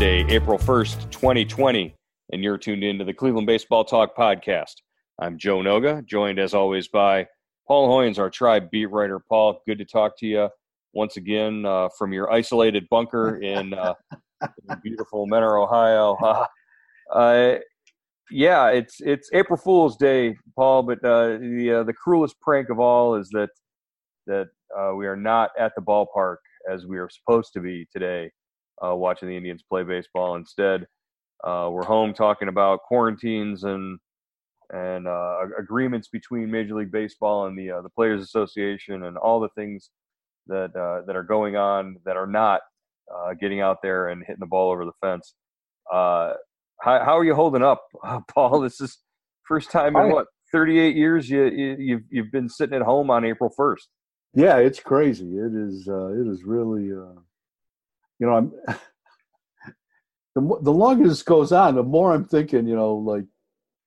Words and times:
April 0.00 0.58
1st, 0.58 1.10
2020, 1.10 1.92
and 2.32 2.44
you're 2.44 2.56
tuned 2.56 2.84
into 2.84 3.04
the 3.04 3.12
Cleveland 3.12 3.48
Baseball 3.48 3.84
Talk 3.84 4.16
podcast. 4.16 4.74
I'm 5.18 5.36
Joe 5.36 5.58
Noga, 5.58 6.06
joined 6.06 6.38
as 6.38 6.54
always 6.54 6.86
by 6.86 7.26
Paul 7.66 7.88
Hoynes, 7.88 8.16
our 8.16 8.30
tribe 8.30 8.70
beat 8.70 8.86
writer. 8.86 9.18
Paul, 9.18 9.60
good 9.66 9.78
to 9.78 9.84
talk 9.84 10.16
to 10.18 10.26
you 10.26 10.48
once 10.92 11.16
again 11.16 11.66
uh, 11.66 11.88
from 11.98 12.12
your 12.12 12.30
isolated 12.30 12.86
bunker 12.90 13.38
in, 13.38 13.74
uh, 13.74 13.94
in 14.42 14.80
beautiful 14.84 15.26
Mentor, 15.26 15.58
Ohio. 15.58 16.14
Uh, 16.22 16.46
uh, 17.12 17.58
yeah, 18.30 18.68
it's 18.68 19.00
it's 19.00 19.30
April 19.32 19.58
Fool's 19.58 19.96
Day, 19.96 20.36
Paul, 20.54 20.84
but 20.84 21.04
uh, 21.04 21.38
the 21.38 21.80
uh, 21.80 21.82
the 21.82 21.94
cruelest 21.94 22.40
prank 22.40 22.70
of 22.70 22.78
all 22.78 23.16
is 23.16 23.30
that 23.30 23.50
that 24.28 24.46
we 24.94 25.08
are 25.08 25.16
not 25.16 25.50
at 25.58 25.72
the 25.74 25.82
ballpark 25.82 26.36
as 26.70 26.86
we 26.86 26.98
are 26.98 27.08
supposed 27.10 27.52
to 27.54 27.60
be 27.60 27.84
today 27.92 28.30
uh, 28.84 28.94
watching 28.94 29.28
the 29.28 29.36
Indians 29.36 29.62
play 29.62 29.82
baseball. 29.82 30.36
Instead, 30.36 30.86
uh, 31.44 31.68
we're 31.70 31.84
home 31.84 32.14
talking 32.14 32.48
about 32.48 32.80
quarantines 32.82 33.64
and 33.64 33.98
and 34.70 35.08
uh, 35.08 35.38
agreements 35.58 36.08
between 36.08 36.50
Major 36.50 36.74
League 36.74 36.92
Baseball 36.92 37.46
and 37.46 37.58
the 37.58 37.70
uh, 37.70 37.82
the 37.82 37.88
Players 37.88 38.22
Association 38.22 39.04
and 39.04 39.16
all 39.16 39.40
the 39.40 39.48
things 39.50 39.90
that 40.46 40.74
uh, 40.76 41.06
that 41.06 41.16
are 41.16 41.22
going 41.22 41.56
on 41.56 41.96
that 42.04 42.16
are 42.16 42.26
not 42.26 42.60
uh, 43.14 43.34
getting 43.34 43.60
out 43.60 43.78
there 43.82 44.08
and 44.08 44.22
hitting 44.22 44.40
the 44.40 44.46
ball 44.46 44.70
over 44.70 44.84
the 44.84 44.92
fence. 45.00 45.34
how, 45.90 46.34
how 46.82 47.18
are 47.18 47.24
you 47.24 47.34
holding 47.34 47.62
up, 47.62 47.82
Paul? 48.28 48.60
This 48.60 48.80
is 48.80 48.98
first 49.46 49.70
time 49.70 49.96
in 49.96 50.10
what 50.10 50.26
38 50.52 50.94
years 50.94 51.30
you, 51.30 51.44
you 51.46 51.76
you've, 51.78 52.02
you've 52.10 52.32
been 52.32 52.48
sitting 52.48 52.76
at 52.76 52.82
home 52.82 53.10
on 53.10 53.24
April 53.24 53.50
1st. 53.58 53.86
Yeah, 54.34 54.58
it's 54.58 54.80
crazy. 54.80 55.38
It 55.38 55.54
is. 55.54 55.88
it 55.88 56.30
is 56.30 56.44
really 56.44 56.90
you 58.18 58.26
know, 58.26 58.34
I'm 58.34 58.52
the 60.34 60.58
the 60.62 60.72
longer 60.72 61.08
this 61.08 61.22
goes 61.22 61.52
on, 61.52 61.74
the 61.74 61.82
more 61.82 62.12
I'm 62.12 62.24
thinking, 62.26 62.66
you 62.66 62.76
know, 62.76 62.94
like, 62.94 63.24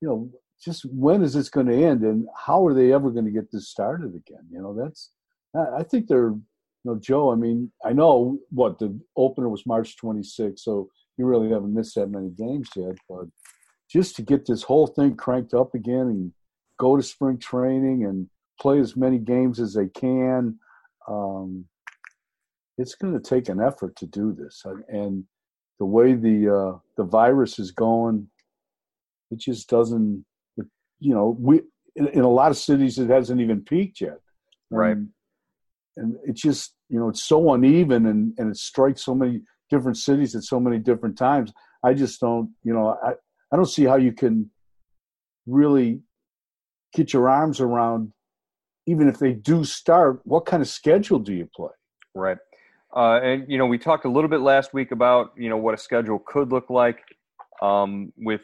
you 0.01 0.07
know, 0.07 0.29
just 0.63 0.85
when 0.85 1.23
is 1.23 1.33
this 1.33 1.49
going 1.49 1.67
to 1.67 1.83
end, 1.83 2.03
and 2.03 2.27
how 2.37 2.65
are 2.65 2.73
they 2.73 2.93
ever 2.93 3.09
going 3.09 3.25
to 3.25 3.31
get 3.31 3.51
this 3.51 3.69
started 3.69 4.09
again? 4.15 4.45
You 4.51 4.61
know, 4.61 4.73
that's 4.73 5.11
I 5.55 5.83
think 5.83 6.07
they're, 6.07 6.29
you 6.29 6.41
know, 6.85 6.95
Joe. 6.95 7.31
I 7.31 7.35
mean, 7.35 7.71
I 7.85 7.93
know 7.93 8.39
what 8.49 8.79
the 8.79 8.97
opener 9.15 9.49
was 9.49 9.65
March 9.65 9.95
26th, 9.97 10.59
so 10.59 10.89
you 11.17 11.25
really 11.25 11.49
haven't 11.49 11.73
missed 11.73 11.95
that 11.95 12.07
many 12.07 12.29
games 12.29 12.69
yet, 12.75 12.95
but 13.09 13.25
just 13.89 14.15
to 14.15 14.21
get 14.21 14.45
this 14.45 14.63
whole 14.63 14.87
thing 14.87 15.15
cranked 15.15 15.53
up 15.53 15.75
again 15.75 16.07
and 16.07 16.31
go 16.79 16.95
to 16.95 17.03
spring 17.03 17.37
training 17.37 18.05
and 18.05 18.27
play 18.59 18.79
as 18.79 18.95
many 18.95 19.17
games 19.17 19.59
as 19.59 19.73
they 19.73 19.87
can. 19.87 20.57
Um, 21.07 21.65
it's 22.81 22.95
going 22.95 23.13
to 23.13 23.19
take 23.19 23.47
an 23.47 23.61
effort 23.61 23.95
to 23.97 24.05
do 24.07 24.33
this, 24.33 24.63
and 24.89 25.23
the 25.79 25.85
way 25.85 26.13
the 26.13 26.49
uh, 26.49 26.79
the 26.97 27.03
virus 27.03 27.59
is 27.59 27.71
going, 27.71 28.27
it 29.29 29.39
just 29.39 29.69
doesn't. 29.69 30.25
You 30.99 31.13
know, 31.13 31.35
we 31.39 31.61
in, 31.95 32.07
in, 32.09 32.21
a 32.21 32.29
lot 32.29 32.51
of 32.51 32.57
cities 32.57 32.99
it 32.99 33.09
hasn't 33.09 33.41
even 33.41 33.61
peaked 33.61 34.01
yet, 34.01 34.19
right? 34.69 34.97
And 35.97 36.15
it 36.27 36.35
just 36.35 36.75
you 36.89 36.99
know 36.99 37.09
it's 37.09 37.23
so 37.23 37.53
uneven, 37.53 38.07
and 38.07 38.33
and 38.37 38.49
it 38.49 38.57
strikes 38.57 39.03
so 39.03 39.15
many 39.15 39.41
different 39.69 39.97
cities 39.97 40.35
at 40.35 40.43
so 40.43 40.59
many 40.59 40.79
different 40.79 41.17
times. 41.17 41.53
I 41.83 41.93
just 41.93 42.19
don't, 42.19 42.51
you 42.63 42.73
know, 42.73 42.97
I 43.03 43.13
I 43.51 43.55
don't 43.55 43.65
see 43.65 43.85
how 43.85 43.97
you 43.97 44.11
can 44.11 44.49
really 45.45 46.01
get 46.93 47.13
your 47.13 47.29
arms 47.29 47.59
around 47.59 48.11
even 48.87 49.07
if 49.07 49.19
they 49.19 49.33
do 49.33 49.63
start 49.63 50.21
what 50.23 50.45
kind 50.45 50.61
of 50.61 50.67
schedule 50.67 51.19
do 51.19 51.33
you 51.33 51.49
play 51.55 51.71
right 52.13 52.37
uh, 52.95 53.19
and 53.21 53.45
you 53.49 53.57
know, 53.57 53.65
we 53.65 53.77
talked 53.77 54.05
a 54.05 54.09
little 54.09 54.29
bit 54.29 54.41
last 54.41 54.73
week 54.73 54.91
about 54.91 55.31
you 55.37 55.49
know 55.49 55.57
what 55.57 55.73
a 55.73 55.77
schedule 55.77 56.19
could 56.25 56.51
look 56.51 56.69
like 56.69 56.99
um, 57.61 58.11
with 58.17 58.41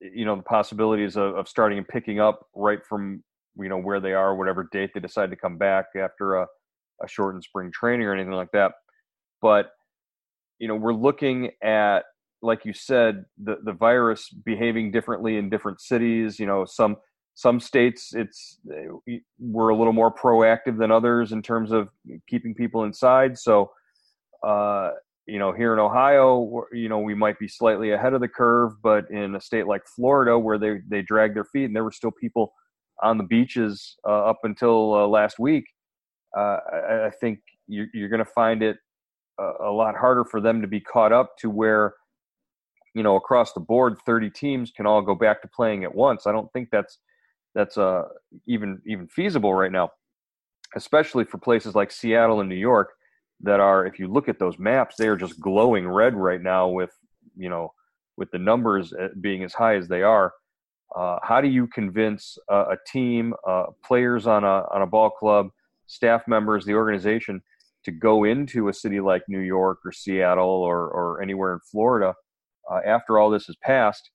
you 0.00 0.24
know 0.24 0.36
the 0.36 0.42
possibilities 0.42 1.16
of, 1.16 1.34
of, 1.34 1.48
starting 1.48 1.78
and 1.78 1.88
picking 1.88 2.20
up 2.20 2.46
right 2.54 2.78
from 2.88 3.22
you 3.58 3.68
know 3.68 3.78
where 3.78 4.00
they 4.00 4.12
are, 4.12 4.34
whatever 4.36 4.68
date 4.72 4.90
they 4.94 5.00
decide 5.00 5.30
to 5.30 5.36
come 5.36 5.58
back 5.58 5.86
after 5.96 6.36
a, 6.36 6.46
a 7.02 7.08
shortened 7.08 7.44
spring 7.44 7.70
training 7.72 8.06
or 8.06 8.14
anything 8.14 8.32
like 8.32 8.52
that. 8.52 8.72
But 9.42 9.70
you 10.58 10.68
know, 10.68 10.76
we're 10.76 10.94
looking 10.94 11.50
at 11.62 12.04
like 12.40 12.64
you 12.64 12.72
said, 12.72 13.24
the 13.42 13.56
the 13.64 13.72
virus 13.72 14.30
behaving 14.30 14.92
differently 14.92 15.36
in 15.36 15.50
different 15.50 15.80
cities. 15.80 16.38
You 16.38 16.46
know, 16.46 16.64
some 16.64 16.96
some 17.38 17.60
states 17.60 18.14
it's 18.14 18.58
we're 19.38 19.68
a 19.68 19.76
little 19.76 19.92
more 19.92 20.12
proactive 20.12 20.76
than 20.76 20.90
others 20.90 21.30
in 21.30 21.40
terms 21.40 21.70
of 21.70 21.88
keeping 22.28 22.52
people 22.52 22.82
inside. 22.82 23.38
So 23.38 23.70
uh, 24.44 24.90
you 25.26 25.38
know 25.38 25.52
here 25.52 25.72
in 25.72 25.78
ohio 25.78 26.64
you 26.72 26.88
know 26.88 26.98
we 26.98 27.14
might 27.14 27.38
be 27.38 27.46
slightly 27.46 27.92
ahead 27.92 28.14
of 28.14 28.20
the 28.20 28.28
curve 28.28 28.72
but 28.82 29.08
in 29.10 29.34
a 29.34 29.40
state 29.40 29.66
like 29.66 29.82
florida 29.86 30.38
where 30.38 30.56
they 30.56 30.78
they 30.88 31.02
dragged 31.02 31.36
their 31.36 31.44
feet 31.44 31.66
and 31.66 31.76
there 31.76 31.84
were 31.84 31.92
still 31.92 32.10
people 32.10 32.54
on 33.02 33.18
the 33.18 33.24
beaches 33.24 33.96
uh, 34.06 34.24
up 34.24 34.38
until 34.44 34.94
uh, 34.94 35.06
last 35.06 35.38
week 35.38 35.66
uh, 36.34 36.58
I, 36.72 37.06
I, 37.06 37.10
think 37.20 37.40
you're, 37.66 37.88
you're 37.92 38.08
going 38.08 38.24
to 38.24 38.32
find 38.34 38.62
it 38.62 38.78
a, 39.38 39.66
a 39.66 39.70
lot 39.70 39.96
harder 39.96 40.24
for 40.24 40.40
them 40.40 40.62
to 40.62 40.66
be 40.66 40.80
caught 40.80 41.12
up 41.12 41.36
to 41.40 41.50
where 41.50 41.92
you 42.94 43.02
know 43.02 43.16
across 43.16 43.52
the 43.52 43.60
board 43.60 43.98
30 44.06 44.30
teams 44.30 44.70
can 44.74 44.86
all 44.86 45.02
go 45.02 45.14
back 45.14 45.42
to 45.42 45.48
playing 45.48 45.84
at 45.84 45.94
once. 45.94 46.26
I 46.26 46.32
don't 46.32 46.50
think 46.54 46.70
that's 46.72 46.98
that's 47.58 47.76
uh, 47.76 48.04
even 48.46 48.80
even 48.86 49.08
feasible 49.08 49.52
right 49.52 49.72
now, 49.72 49.90
especially 50.76 51.24
for 51.24 51.38
places 51.38 51.74
like 51.74 51.90
Seattle 51.90 52.38
and 52.38 52.48
New 52.48 52.54
York 52.54 52.90
that 53.40 53.58
are, 53.58 53.84
if 53.84 53.98
you 53.98 54.06
look 54.06 54.28
at 54.28 54.38
those 54.38 54.60
maps, 54.60 54.94
they 54.96 55.08
are 55.08 55.16
just 55.16 55.40
glowing 55.40 55.88
red 55.88 56.14
right 56.14 56.40
now 56.40 56.68
with 56.68 56.92
you 57.36 57.48
know 57.48 57.72
with 58.16 58.30
the 58.30 58.38
numbers 58.38 58.92
uh, 58.92 59.08
being 59.20 59.42
as 59.42 59.52
high 59.52 59.74
as 59.74 59.88
they 59.88 60.02
are. 60.02 60.32
Uh, 60.96 61.18
how 61.24 61.40
do 61.40 61.48
you 61.48 61.66
convince 61.66 62.38
uh, 62.50 62.66
a 62.70 62.76
team, 62.86 63.34
uh, 63.46 63.64
players 63.84 64.28
on 64.28 64.44
a 64.44 64.62
on 64.72 64.82
a 64.82 64.86
ball 64.86 65.10
club, 65.10 65.48
staff 65.86 66.22
members, 66.28 66.64
the 66.64 66.74
organization 66.74 67.42
to 67.84 67.90
go 67.90 68.22
into 68.22 68.68
a 68.68 68.72
city 68.72 69.00
like 69.00 69.22
New 69.26 69.40
York 69.40 69.78
or 69.84 69.90
Seattle 69.90 70.62
or 70.62 70.90
or 70.90 71.20
anywhere 71.20 71.54
in 71.54 71.60
Florida 71.72 72.14
uh, 72.70 72.78
after 72.86 73.18
all 73.18 73.30
this 73.30 73.46
has 73.46 73.56
passed 73.56 74.10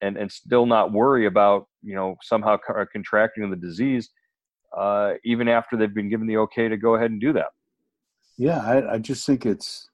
and 0.00 0.16
and 0.16 0.30
still 0.30 0.66
not 0.66 0.92
worry 0.92 1.26
about 1.26 1.66
you 1.82 1.94
know 1.94 2.16
somehow 2.22 2.58
uh, 2.68 2.84
contracting 2.92 3.48
the 3.50 3.56
disease 3.56 4.10
uh, 4.76 5.14
even 5.24 5.48
after 5.48 5.76
they've 5.76 5.94
been 5.94 6.08
given 6.08 6.26
the 6.26 6.36
okay 6.36 6.68
to 6.68 6.76
go 6.76 6.96
ahead 6.96 7.10
and 7.10 7.20
do 7.20 7.32
that. 7.32 7.48
Yeah 8.36 8.58
I, 8.60 8.94
I, 8.94 8.98
just 8.98 9.24
think 9.24 9.46
it's 9.46 9.88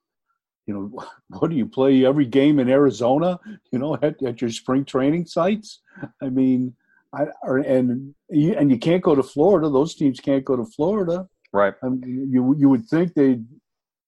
you 0.66 0.75
know 0.75 1.04
what 1.38 1.50
do 1.50 1.56
you 1.56 1.66
play 1.66 2.04
every 2.04 2.26
game 2.26 2.58
in 2.58 2.69
arizona 2.69 3.38
you 3.70 3.78
know 3.78 3.94
at, 4.02 4.22
at 4.22 4.40
your 4.40 4.50
spring 4.50 4.84
training 4.84 5.26
sites? 5.26 5.81
I 6.20 6.28
mean 6.28 6.75
I, 7.14 7.26
or, 7.43 7.58
and 7.58 8.14
you, 8.31 8.55
and 8.55 8.70
you 8.70 8.78
can't 8.78 9.02
go 9.02 9.14
to 9.14 9.22
florida. 9.22 9.69
Those 9.69 9.94
teams 9.94 10.19
can't 10.19 10.44
go 10.44 10.56
to 10.56 10.64
florida. 10.64 11.28
Right. 11.52 11.75
I 11.82 11.88
mean, 11.90 12.31
you 12.32 12.56
you 12.58 12.69
would 12.70 12.87
think 12.87 13.14
they 13.14 13.40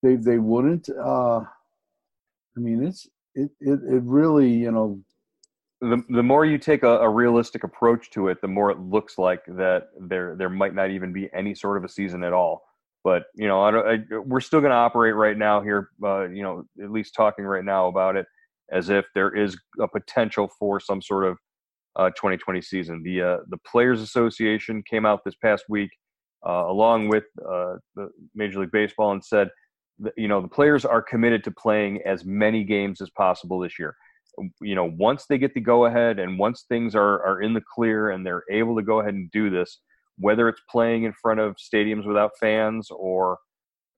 they 0.02 0.16
they 0.16 0.38
wouldn't 0.38 0.88
uh 0.88 1.40
i 2.56 2.60
mean 2.60 2.84
it's 2.84 3.06
it, 3.34 3.50
it, 3.60 3.80
it 3.88 4.02
really, 4.04 4.50
you 4.50 4.70
know, 4.70 5.00
the 5.90 6.02
the 6.16 6.22
more 6.22 6.44
you 6.44 6.58
take 6.58 6.82
a, 6.82 6.98
a, 6.98 7.08
realistic 7.08 7.64
approach 7.64 8.10
to 8.10 8.28
it, 8.28 8.40
the 8.40 8.48
more 8.48 8.70
it 8.70 8.78
looks 8.78 9.18
like 9.18 9.42
that 9.46 9.88
there 10.00 10.34
there 10.36 10.48
might 10.48 10.74
not 10.74 10.90
even 10.90 11.12
be 11.12 11.28
any 11.34 11.54
sort 11.54 11.76
of 11.76 11.84
a 11.84 11.88
season 11.88 12.24
at 12.24 12.32
all. 12.32 12.62
But 13.02 13.24
you 13.34 13.46
know, 13.46 13.60
I, 13.60 13.94
I, 13.94 13.98
we're 14.24 14.40
still 14.40 14.60
going 14.60 14.70
to 14.70 14.76
operate 14.76 15.14
right 15.14 15.36
now 15.36 15.60
here. 15.60 15.90
Uh, 16.02 16.28
you 16.28 16.42
know, 16.42 16.64
at 16.82 16.90
least 16.90 17.14
talking 17.14 17.44
right 17.44 17.64
now 17.64 17.88
about 17.88 18.16
it 18.16 18.26
as 18.72 18.88
if 18.88 19.04
there 19.14 19.34
is 19.34 19.56
a 19.80 19.86
potential 19.86 20.50
for 20.58 20.80
some 20.80 21.02
sort 21.02 21.24
of 21.24 21.38
uh, 21.96 22.08
2020 22.10 22.62
season. 22.62 23.02
The 23.02 23.22
uh, 23.22 23.36
the 23.48 23.58
Players 23.58 24.00
Association 24.00 24.82
came 24.88 25.06
out 25.06 25.20
this 25.24 25.36
past 25.36 25.64
week, 25.68 25.90
uh, 26.46 26.64
along 26.66 27.08
with 27.08 27.24
uh, 27.40 27.74
the 27.94 28.08
Major 28.34 28.60
League 28.60 28.72
Baseball, 28.72 29.12
and 29.12 29.24
said, 29.24 29.50
you 30.16 30.28
know, 30.28 30.40
the 30.40 30.48
players 30.48 30.84
are 30.84 31.02
committed 31.02 31.44
to 31.44 31.50
playing 31.50 32.00
as 32.04 32.24
many 32.24 32.64
games 32.64 33.00
as 33.00 33.10
possible 33.10 33.60
this 33.60 33.78
year. 33.78 33.94
You 34.60 34.74
know, 34.74 34.92
once 34.98 35.26
they 35.26 35.38
get 35.38 35.54
the 35.54 35.60
go 35.60 35.86
ahead, 35.86 36.18
and 36.18 36.38
once 36.38 36.64
things 36.68 36.94
are 36.94 37.24
are 37.24 37.42
in 37.42 37.54
the 37.54 37.62
clear, 37.74 38.10
and 38.10 38.24
they're 38.24 38.44
able 38.50 38.76
to 38.76 38.82
go 38.82 39.00
ahead 39.00 39.14
and 39.14 39.30
do 39.30 39.50
this, 39.50 39.80
whether 40.18 40.48
it's 40.48 40.60
playing 40.70 41.04
in 41.04 41.12
front 41.12 41.40
of 41.40 41.56
stadiums 41.56 42.06
without 42.06 42.32
fans 42.40 42.88
or 42.90 43.38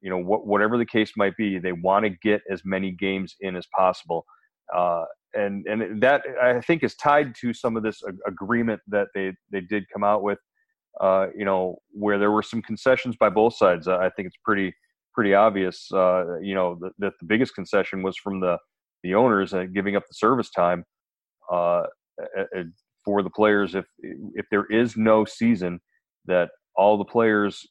you 0.01 0.11
know 0.11 0.19
what, 0.19 0.47
whatever 0.47 0.79
the 0.79 0.87
case 0.87 1.13
might 1.17 1.37
be, 1.37 1.59
they 1.59 1.73
want 1.73 2.05
to 2.05 2.11
get 2.11 2.43
as 2.51 2.63
many 2.65 2.91
games 2.91 3.35
in 3.41 3.57
as 3.57 3.67
possible. 3.77 4.25
Uh, 4.75 5.05
and 5.35 5.67
and 5.67 6.03
that 6.03 6.23
I 6.41 6.61
think 6.61 6.83
is 6.83 6.95
tied 6.97 7.35
to 7.41 7.53
some 7.53 7.77
of 7.77 7.83
this 7.83 8.03
agreement 8.27 8.81
that 8.89 9.09
they 9.15 9.33
they 9.51 9.61
did 9.61 9.85
come 9.93 10.05
out 10.05 10.23
with. 10.23 10.39
Uh, 10.99 11.27
you 11.37 11.45
know, 11.45 11.77
where 11.91 12.19
there 12.19 12.31
were 12.31 12.43
some 12.43 12.63
concessions 12.63 13.17
by 13.17 13.29
both 13.29 13.55
sides. 13.55 13.87
I 13.87 14.09
think 14.11 14.29
it's 14.29 14.39
pretty 14.43 14.75
pretty 15.17 15.35
obvious. 15.35 15.91
Uh, 15.93 16.39
you 16.41 16.55
know, 16.55 16.79
that, 16.81 16.93
that, 16.99 17.13
the 17.21 17.27
biggest 17.27 17.55
concession 17.55 18.03
was 18.03 18.17
from 18.17 18.39
the 18.39 18.59
the 19.07 19.15
owners 19.15 19.55
giving 19.73 19.97
up 19.97 20.03
the 20.09 20.15
service 20.15 20.51
time 20.51 20.85
uh, 21.53 21.85
for 23.05 23.23
the 23.23 23.31
players. 23.31 23.75
If 23.75 23.87
if 24.35 24.47
there 24.51 24.67
is 24.67 24.97
no 24.97 25.25
season, 25.25 25.81
that 26.27 26.51
all 26.77 26.99
the 26.99 27.05
players 27.05 27.67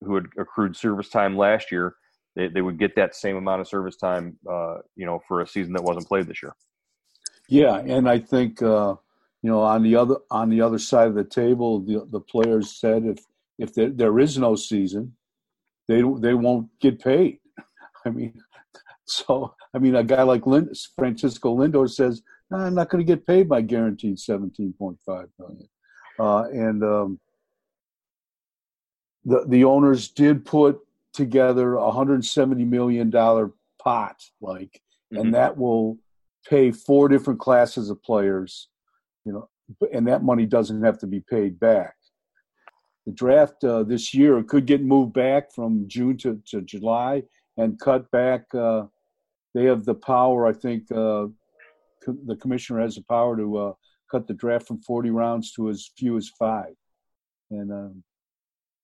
who 0.00 0.14
had 0.14 0.26
accrued 0.38 0.76
service 0.76 1.08
time 1.08 1.36
last 1.36 1.70
year, 1.70 1.94
they, 2.36 2.48
they 2.48 2.62
would 2.62 2.78
get 2.78 2.96
that 2.96 3.14
same 3.14 3.36
amount 3.36 3.60
of 3.60 3.68
service 3.68 3.96
time. 3.96 4.38
Uh, 4.50 4.76
you 4.96 5.06
know, 5.06 5.20
for 5.28 5.42
a 5.42 5.46
season 5.46 5.72
that 5.74 5.84
wasn't 5.84 6.08
played 6.08 6.26
this 6.26 6.42
year. 6.42 6.54
Yeah, 7.48 7.78
and 7.78 8.08
I 8.08 8.18
think 8.18 8.62
uh, 8.62 8.94
you 9.42 9.50
know 9.50 9.60
on 9.60 9.82
the 9.82 9.96
other 9.96 10.16
on 10.30 10.48
the 10.48 10.62
other 10.62 10.78
side 10.78 11.08
of 11.08 11.14
the 11.14 11.24
table, 11.24 11.80
the 11.80 12.06
the 12.10 12.20
players 12.20 12.76
said 12.80 13.04
if 13.04 13.18
if 13.58 13.74
there, 13.74 13.90
there 13.90 14.18
is 14.18 14.38
no 14.38 14.54
season, 14.54 15.16
they 15.86 16.02
they 16.18 16.34
won't 16.34 16.68
get 16.80 17.02
paid. 17.02 17.40
I 18.06 18.10
mean, 18.10 18.40
so 19.06 19.54
I 19.74 19.78
mean, 19.78 19.94
a 19.94 20.04
guy 20.04 20.22
like 20.22 20.46
Lind, 20.46 20.76
Francisco 20.96 21.56
Lindor 21.56 21.90
says, 21.90 22.22
nah, 22.50 22.66
"I'm 22.66 22.74
not 22.74 22.88
going 22.88 23.04
to 23.04 23.10
get 23.10 23.26
paid 23.26 23.48
my 23.48 23.60
guaranteed 23.60 24.16
17.5 24.16 25.28
million. 25.38 25.68
Uh, 26.18 26.44
and 26.52 26.82
um, 26.82 27.20
the 29.24 29.44
the 29.46 29.64
owners 29.64 30.08
did 30.08 30.44
put 30.44 30.80
together 31.12 31.74
a 31.74 31.84
170 31.84 32.64
million 32.64 33.10
dollar 33.10 33.52
pot, 33.82 34.22
like, 34.40 34.80
mm-hmm. 35.12 35.18
and 35.18 35.34
that 35.34 35.56
will 35.56 35.98
pay 36.48 36.70
four 36.70 37.08
different 37.08 37.40
classes 37.40 37.90
of 37.90 38.02
players, 38.02 38.68
you 39.24 39.32
know, 39.32 39.48
and 39.92 40.06
that 40.06 40.22
money 40.22 40.46
doesn't 40.46 40.82
have 40.82 40.98
to 40.98 41.06
be 41.06 41.20
paid 41.20 41.60
back. 41.60 41.94
The 43.06 43.12
draft 43.12 43.64
uh, 43.64 43.84
this 43.84 44.12
year 44.12 44.42
could 44.42 44.66
get 44.66 44.82
moved 44.82 45.12
back 45.12 45.52
from 45.54 45.84
June 45.88 46.16
to, 46.18 46.40
to 46.50 46.60
July 46.62 47.22
and 47.56 47.78
cut 47.80 48.10
back. 48.10 48.42
Uh, 48.54 48.84
they 49.58 49.64
have 49.64 49.84
the 49.84 49.94
power, 49.94 50.46
I 50.46 50.52
think, 50.52 50.84
uh, 50.92 51.26
co- 52.04 52.16
the 52.26 52.36
commissioner 52.40 52.80
has 52.80 52.94
the 52.94 53.02
power 53.02 53.36
to 53.36 53.58
uh, 53.58 53.72
cut 54.08 54.28
the 54.28 54.34
draft 54.34 54.68
from 54.68 54.80
40 54.82 55.10
rounds 55.10 55.52
to 55.54 55.68
as 55.68 55.90
few 55.98 56.16
as 56.16 56.28
five. 56.28 56.74
And 57.50 57.72
um, 57.72 58.04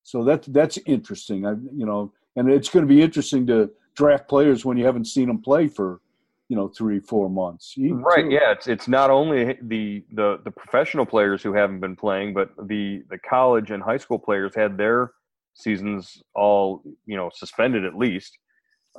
so 0.02 0.24
that, 0.24 0.42
that's 0.52 0.78
interesting. 0.84 1.46
I, 1.46 1.52
you 1.52 1.86
know, 1.86 2.12
and 2.34 2.50
it's 2.50 2.68
going 2.68 2.84
to 2.84 2.92
be 2.92 3.02
interesting 3.02 3.46
to 3.46 3.70
draft 3.94 4.28
players 4.28 4.64
when 4.64 4.76
you 4.76 4.84
haven't 4.84 5.04
seen 5.04 5.28
them 5.28 5.40
play 5.40 5.68
for 5.68 6.00
you 6.48 6.56
know 6.56 6.68
three 6.68 7.00
four 7.00 7.30
months 7.30 7.74
right 7.78 8.30
yeah 8.30 8.52
it's 8.52 8.66
it's 8.66 8.86
not 8.86 9.08
only 9.08 9.56
the 9.62 10.04
the 10.12 10.38
the 10.44 10.50
professional 10.50 11.06
players 11.06 11.42
who 11.42 11.54
haven't 11.54 11.80
been 11.80 11.96
playing 11.96 12.34
but 12.34 12.50
the 12.68 13.02
the 13.08 13.16
college 13.18 13.70
and 13.70 13.82
high 13.82 13.96
school 13.96 14.18
players 14.18 14.52
had 14.54 14.76
their 14.76 15.12
seasons 15.54 16.22
all 16.34 16.82
you 17.06 17.16
know 17.16 17.30
suspended 17.32 17.86
at 17.86 17.96
least 17.96 18.36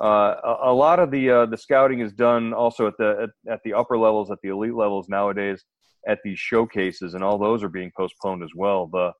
uh, 0.00 0.56
a, 0.62 0.72
lot 0.72 0.98
of 0.98 1.10
the 1.10 1.30
uh, 1.30 1.46
the 1.46 1.56
scouting 1.56 2.00
is 2.00 2.12
done 2.12 2.52
also 2.52 2.86
at 2.86 2.94
the 2.98 3.28
at, 3.46 3.52
at, 3.52 3.60
the 3.64 3.72
upper 3.72 3.96
levels 3.96 4.30
at 4.30 4.38
the 4.42 4.50
elite 4.50 4.74
levels 4.74 5.08
nowadays 5.08 5.64
at 6.06 6.18
these 6.22 6.38
showcases 6.38 7.14
and 7.14 7.24
all 7.24 7.38
those 7.38 7.62
are 7.62 7.68
being 7.68 7.90
postponed 7.96 8.42
as 8.42 8.50
well 8.54 8.86
the 8.88 9.10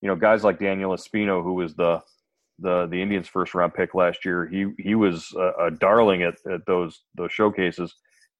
you 0.00 0.08
know 0.08 0.16
guys 0.16 0.42
like 0.42 0.58
daniel 0.58 0.92
espino 0.92 1.42
who 1.42 1.52
was 1.52 1.74
the 1.74 2.00
the 2.62 2.86
the 2.86 3.02
Indians' 3.02 3.28
first 3.28 3.54
round 3.54 3.74
pick 3.74 3.94
last 3.94 4.24
year. 4.24 4.46
He 4.46 4.66
he 4.78 4.94
was 4.94 5.32
a, 5.36 5.66
a 5.66 5.70
darling 5.70 6.22
at, 6.22 6.34
at 6.50 6.64
those 6.66 7.02
those 7.14 7.32
showcases, 7.32 7.94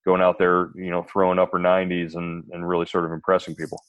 going 0.04 0.22
out 0.22 0.38
there, 0.38 0.70
you 0.74 0.90
know, 0.90 1.02
throwing 1.02 1.38
upper 1.38 1.58
90s 1.58 2.14
and 2.14 2.44
and 2.52 2.66
really 2.66 2.86
sort 2.86 3.04
of 3.04 3.12
impressing 3.12 3.54
people. 3.54 3.82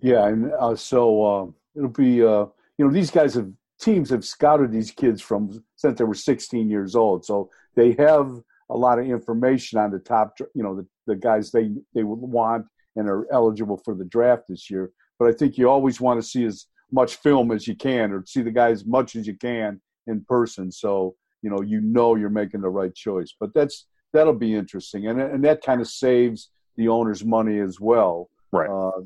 Yeah, 0.00 0.26
and 0.26 0.52
uh, 0.52 0.76
so 0.76 1.24
uh, 1.24 1.46
it'll 1.76 1.88
be 1.88 2.22
uh, 2.22 2.46
you 2.78 2.84
know 2.84 2.90
these 2.90 3.10
guys 3.10 3.34
have 3.34 3.50
teams 3.84 4.10
have 4.10 4.24
scouted 4.24 4.72
these 4.72 4.90
kids 4.90 5.20
from 5.20 5.62
since 5.76 5.98
they 5.98 6.04
were 6.04 6.14
16 6.14 6.70
years 6.70 6.94
old, 6.96 7.24
so 7.24 7.50
they 7.76 7.92
have 7.92 8.40
a 8.70 8.76
lot 8.76 8.98
of 8.98 9.06
information 9.06 9.78
on 9.78 9.90
the 9.90 9.98
top, 9.98 10.38
you 10.54 10.62
know, 10.62 10.74
the, 10.74 10.86
the 11.06 11.16
guys 11.16 11.50
they 11.50 11.70
they 11.94 12.02
would 12.02 12.18
want 12.18 12.66
and 12.96 13.08
are 13.08 13.26
eligible 13.32 13.76
for 13.84 13.94
the 13.94 14.04
draft 14.04 14.44
this 14.48 14.70
year. 14.70 14.90
But 15.18 15.28
I 15.28 15.32
think 15.32 15.58
you 15.58 15.68
always 15.68 16.00
want 16.00 16.20
to 16.20 16.26
see 16.26 16.44
as 16.44 16.66
much 16.90 17.16
film 17.16 17.50
as 17.50 17.68
you 17.68 17.76
can 17.76 18.12
or 18.12 18.24
see 18.26 18.42
the 18.42 18.50
guy 18.50 18.70
as 18.70 18.86
much 18.86 19.16
as 19.16 19.26
you 19.26 19.36
can 19.36 19.80
in 20.06 20.24
person. 20.24 20.72
So 20.72 21.14
you 21.42 21.50
know 21.50 21.60
you 21.60 21.80
know 21.80 22.16
you're 22.16 22.30
making 22.30 22.62
the 22.62 22.70
right 22.70 22.94
choice. 22.94 23.34
But 23.38 23.52
that's 23.52 23.86
that'll 24.12 24.32
be 24.32 24.54
interesting. 24.54 25.08
And 25.08 25.20
and 25.20 25.44
that 25.44 25.62
kind 25.62 25.80
of 25.80 25.88
saves 25.88 26.50
the 26.76 26.88
owner's 26.88 27.24
money 27.24 27.60
as 27.60 27.78
well. 27.78 28.30
Right. 28.50 28.70
Uh, 28.70 29.02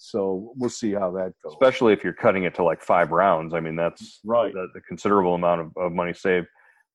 so 0.00 0.52
we'll 0.56 0.70
see 0.70 0.92
how 0.92 1.10
that 1.12 1.34
goes. 1.42 1.52
Especially 1.52 1.92
if 1.92 2.02
you're 2.02 2.12
cutting 2.12 2.44
it 2.44 2.54
to 2.54 2.64
like 2.64 2.82
five 2.82 3.10
rounds. 3.10 3.54
I 3.54 3.60
mean 3.60 3.76
that's 3.76 4.20
right. 4.24 4.54
a, 4.54 4.66
a 4.76 4.80
considerable 4.80 5.34
amount 5.34 5.60
of, 5.60 5.76
of 5.76 5.92
money 5.92 6.12
saved. 6.12 6.46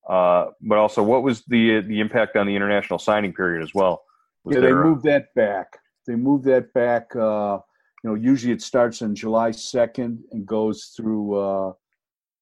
Uh, 0.09 0.47
but 0.61 0.77
also 0.77 1.01
what 1.03 1.23
was 1.23 1.43
the 1.45 1.81
the 1.81 1.99
impact 1.99 2.35
on 2.35 2.47
the 2.47 2.55
international 2.55 2.99
signing 2.99 3.33
period 3.33 3.63
as 3.63 3.73
well? 3.73 4.03
Was 4.43 4.55
yeah 4.55 4.61
they 4.61 4.73
moved 4.73 5.03
that 5.03 5.33
back. 5.35 5.77
They 6.07 6.15
moved 6.15 6.45
that 6.45 6.73
back 6.73 7.15
uh, 7.15 7.59
you 8.05 8.11
know, 8.11 8.15
usually 8.17 8.53
it 8.53 8.61
starts 8.61 9.01
on 9.01 9.15
July 9.15 9.49
2nd 9.49 10.19
and 10.31 10.45
goes 10.45 10.93
through 10.95 11.39
uh, 11.39 11.73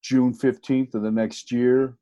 June 0.02 0.34
15th 0.34 0.94
of 0.94 1.00
the 1.00 1.10
next 1.10 1.50
year. 1.50 1.96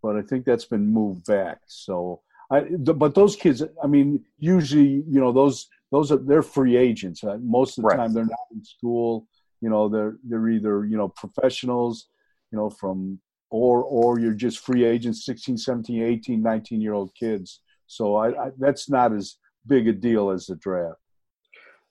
But 0.00 0.16
I 0.16 0.22
think 0.22 0.44
that's 0.44 0.64
been 0.64 0.86
moved 0.86 1.26
back. 1.26 1.58
So, 1.66 2.20
I, 2.52 2.60
but 2.60 3.16
those 3.16 3.34
kids, 3.34 3.64
I 3.82 3.88
mean, 3.88 4.24
usually, 4.38 5.02
you 5.08 5.20
know, 5.20 5.32
those 5.32 5.68
those 5.90 6.12
are 6.12 6.18
they're 6.18 6.42
free 6.42 6.76
agents. 6.76 7.24
Uh, 7.24 7.38
most 7.42 7.78
of 7.78 7.82
the 7.82 7.88
right. 7.88 7.96
time, 7.96 8.12
they're 8.12 8.24
not 8.24 8.38
in 8.52 8.64
school. 8.64 9.26
You 9.60 9.70
know, 9.70 9.88
they're 9.88 10.16
they're 10.24 10.48
either 10.48 10.84
you 10.84 10.96
know 10.96 11.08
professionals, 11.08 12.08
you 12.52 12.58
know, 12.58 12.70
from 12.70 13.18
or 13.50 13.82
or 13.82 14.20
you're 14.20 14.34
just 14.34 14.60
free 14.60 14.84
agents, 14.84 15.24
16, 15.26 15.58
17, 15.58 16.02
18, 16.02 16.42
19 16.42 16.80
year 16.80 16.94
old 16.94 17.14
kids. 17.14 17.60
So 17.86 18.16
I, 18.16 18.46
I 18.46 18.50
that's 18.58 18.88
not 18.88 19.12
as 19.12 19.36
big 19.66 19.88
a 19.88 19.92
deal 19.92 20.30
as 20.30 20.46
the 20.46 20.56
draft. 20.56 20.98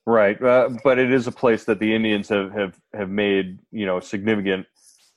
Right, 0.06 0.42
uh, 0.42 0.70
but 0.84 0.98
it 0.98 1.12
is 1.12 1.28
a 1.28 1.32
place 1.32 1.66
that 1.66 1.80
the 1.80 1.94
Indians 1.94 2.30
have 2.30 2.52
have 2.54 2.80
have 2.94 3.10
made 3.10 3.60
you 3.72 3.86
know 3.86 4.00
significant 4.00 4.66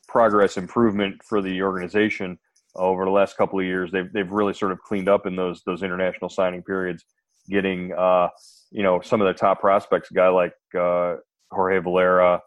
progress 0.08 0.56
improvement 0.56 1.22
for 1.22 1.40
the 1.40 1.62
organization 1.62 2.38
over 2.74 3.04
the 3.04 3.10
last 3.10 3.36
couple 3.36 3.58
of 3.58 3.64
years. 3.64 3.90
They've 3.90 4.12
they've 4.12 4.30
really 4.30 4.54
sort 4.54 4.72
of 4.72 4.82
cleaned 4.82 5.08
up 5.08 5.24
in 5.26 5.36
those 5.36 5.62
those 5.64 5.82
international 5.82 6.28
signing 6.28 6.62
periods, 6.62 7.04
getting 7.48 7.92
uh, 7.92 8.28
you 8.72 8.82
know 8.82 9.00
some 9.00 9.20
of 9.20 9.26
the 9.26 9.38
top 9.38 9.60
prospects, 9.60 10.10
a 10.10 10.14
guy 10.14 10.28
like 10.28 10.54
uh, 10.78 11.16
Jorge 11.50 11.78
Valera, 11.78 12.40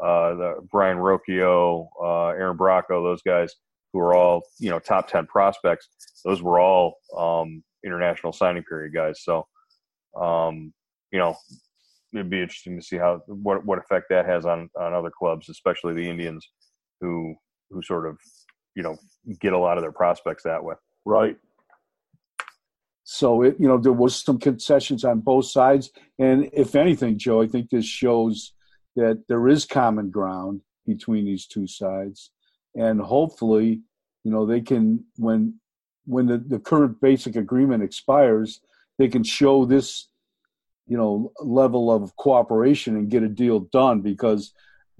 uh, 0.00 0.34
the 0.34 0.54
Brayan 0.70 0.98
Rocchio, 0.98 1.88
uh, 2.00 2.28
Aaron 2.28 2.56
Bracho, 2.56 3.02
those 3.02 3.22
guys 3.22 3.54
who 3.92 4.00
are 4.00 4.14
all 4.14 4.42
you 4.58 4.70
know 4.70 4.78
top 4.78 5.08
ten 5.08 5.26
prospects. 5.26 5.88
Those 6.24 6.42
were 6.42 6.60
all 6.60 6.96
um, 7.16 7.62
international 7.84 8.32
signing 8.32 8.62
period 8.62 8.94
guys. 8.94 9.22
So 9.22 9.46
um, 10.20 10.72
you 11.10 11.18
know 11.18 11.36
it'd 12.12 12.30
be 12.30 12.42
interesting 12.42 12.76
to 12.76 12.84
see 12.84 12.96
how 12.96 13.22
what 13.26 13.64
what 13.64 13.78
effect 13.78 14.06
that 14.10 14.26
has 14.26 14.46
on 14.46 14.68
on 14.78 14.92
other 14.92 15.10
clubs, 15.10 15.48
especially 15.48 15.94
the 15.94 16.08
Indians, 16.08 16.46
who 17.00 17.34
who 17.70 17.82
sort 17.82 18.06
of 18.06 18.18
you 18.74 18.82
know 18.82 18.96
get 19.40 19.52
a 19.54 19.58
lot 19.58 19.78
of 19.78 19.82
their 19.82 19.92
prospects 19.92 20.42
that 20.44 20.62
way. 20.62 20.74
Right. 21.04 21.36
So 23.12 23.42
it 23.42 23.56
you 23.58 23.66
know 23.66 23.76
there 23.76 23.92
was 23.92 24.14
some 24.14 24.38
concessions 24.38 25.04
on 25.04 25.18
both 25.18 25.46
sides, 25.46 25.90
and 26.20 26.48
if 26.52 26.76
anything, 26.76 27.18
Joe, 27.18 27.42
I 27.42 27.48
think 27.48 27.68
this 27.68 27.84
shows 27.84 28.52
that 28.94 29.24
there 29.26 29.48
is 29.48 29.64
common 29.64 30.10
ground 30.10 30.60
between 30.86 31.24
these 31.24 31.44
two 31.44 31.66
sides, 31.66 32.30
and 32.76 33.00
hopefully, 33.00 33.80
you 34.22 34.30
know, 34.30 34.46
they 34.46 34.60
can 34.60 35.04
when 35.16 35.58
when 36.06 36.26
the, 36.26 36.38
the 36.38 36.60
current 36.60 37.00
basic 37.00 37.34
agreement 37.34 37.82
expires, 37.82 38.60
they 38.96 39.08
can 39.08 39.24
show 39.24 39.64
this, 39.64 40.08
you 40.86 40.96
know, 40.96 41.32
level 41.40 41.90
of 41.90 42.14
cooperation 42.14 42.94
and 42.94 43.10
get 43.10 43.24
a 43.24 43.28
deal 43.28 43.58
done 43.58 44.02
because, 44.02 44.52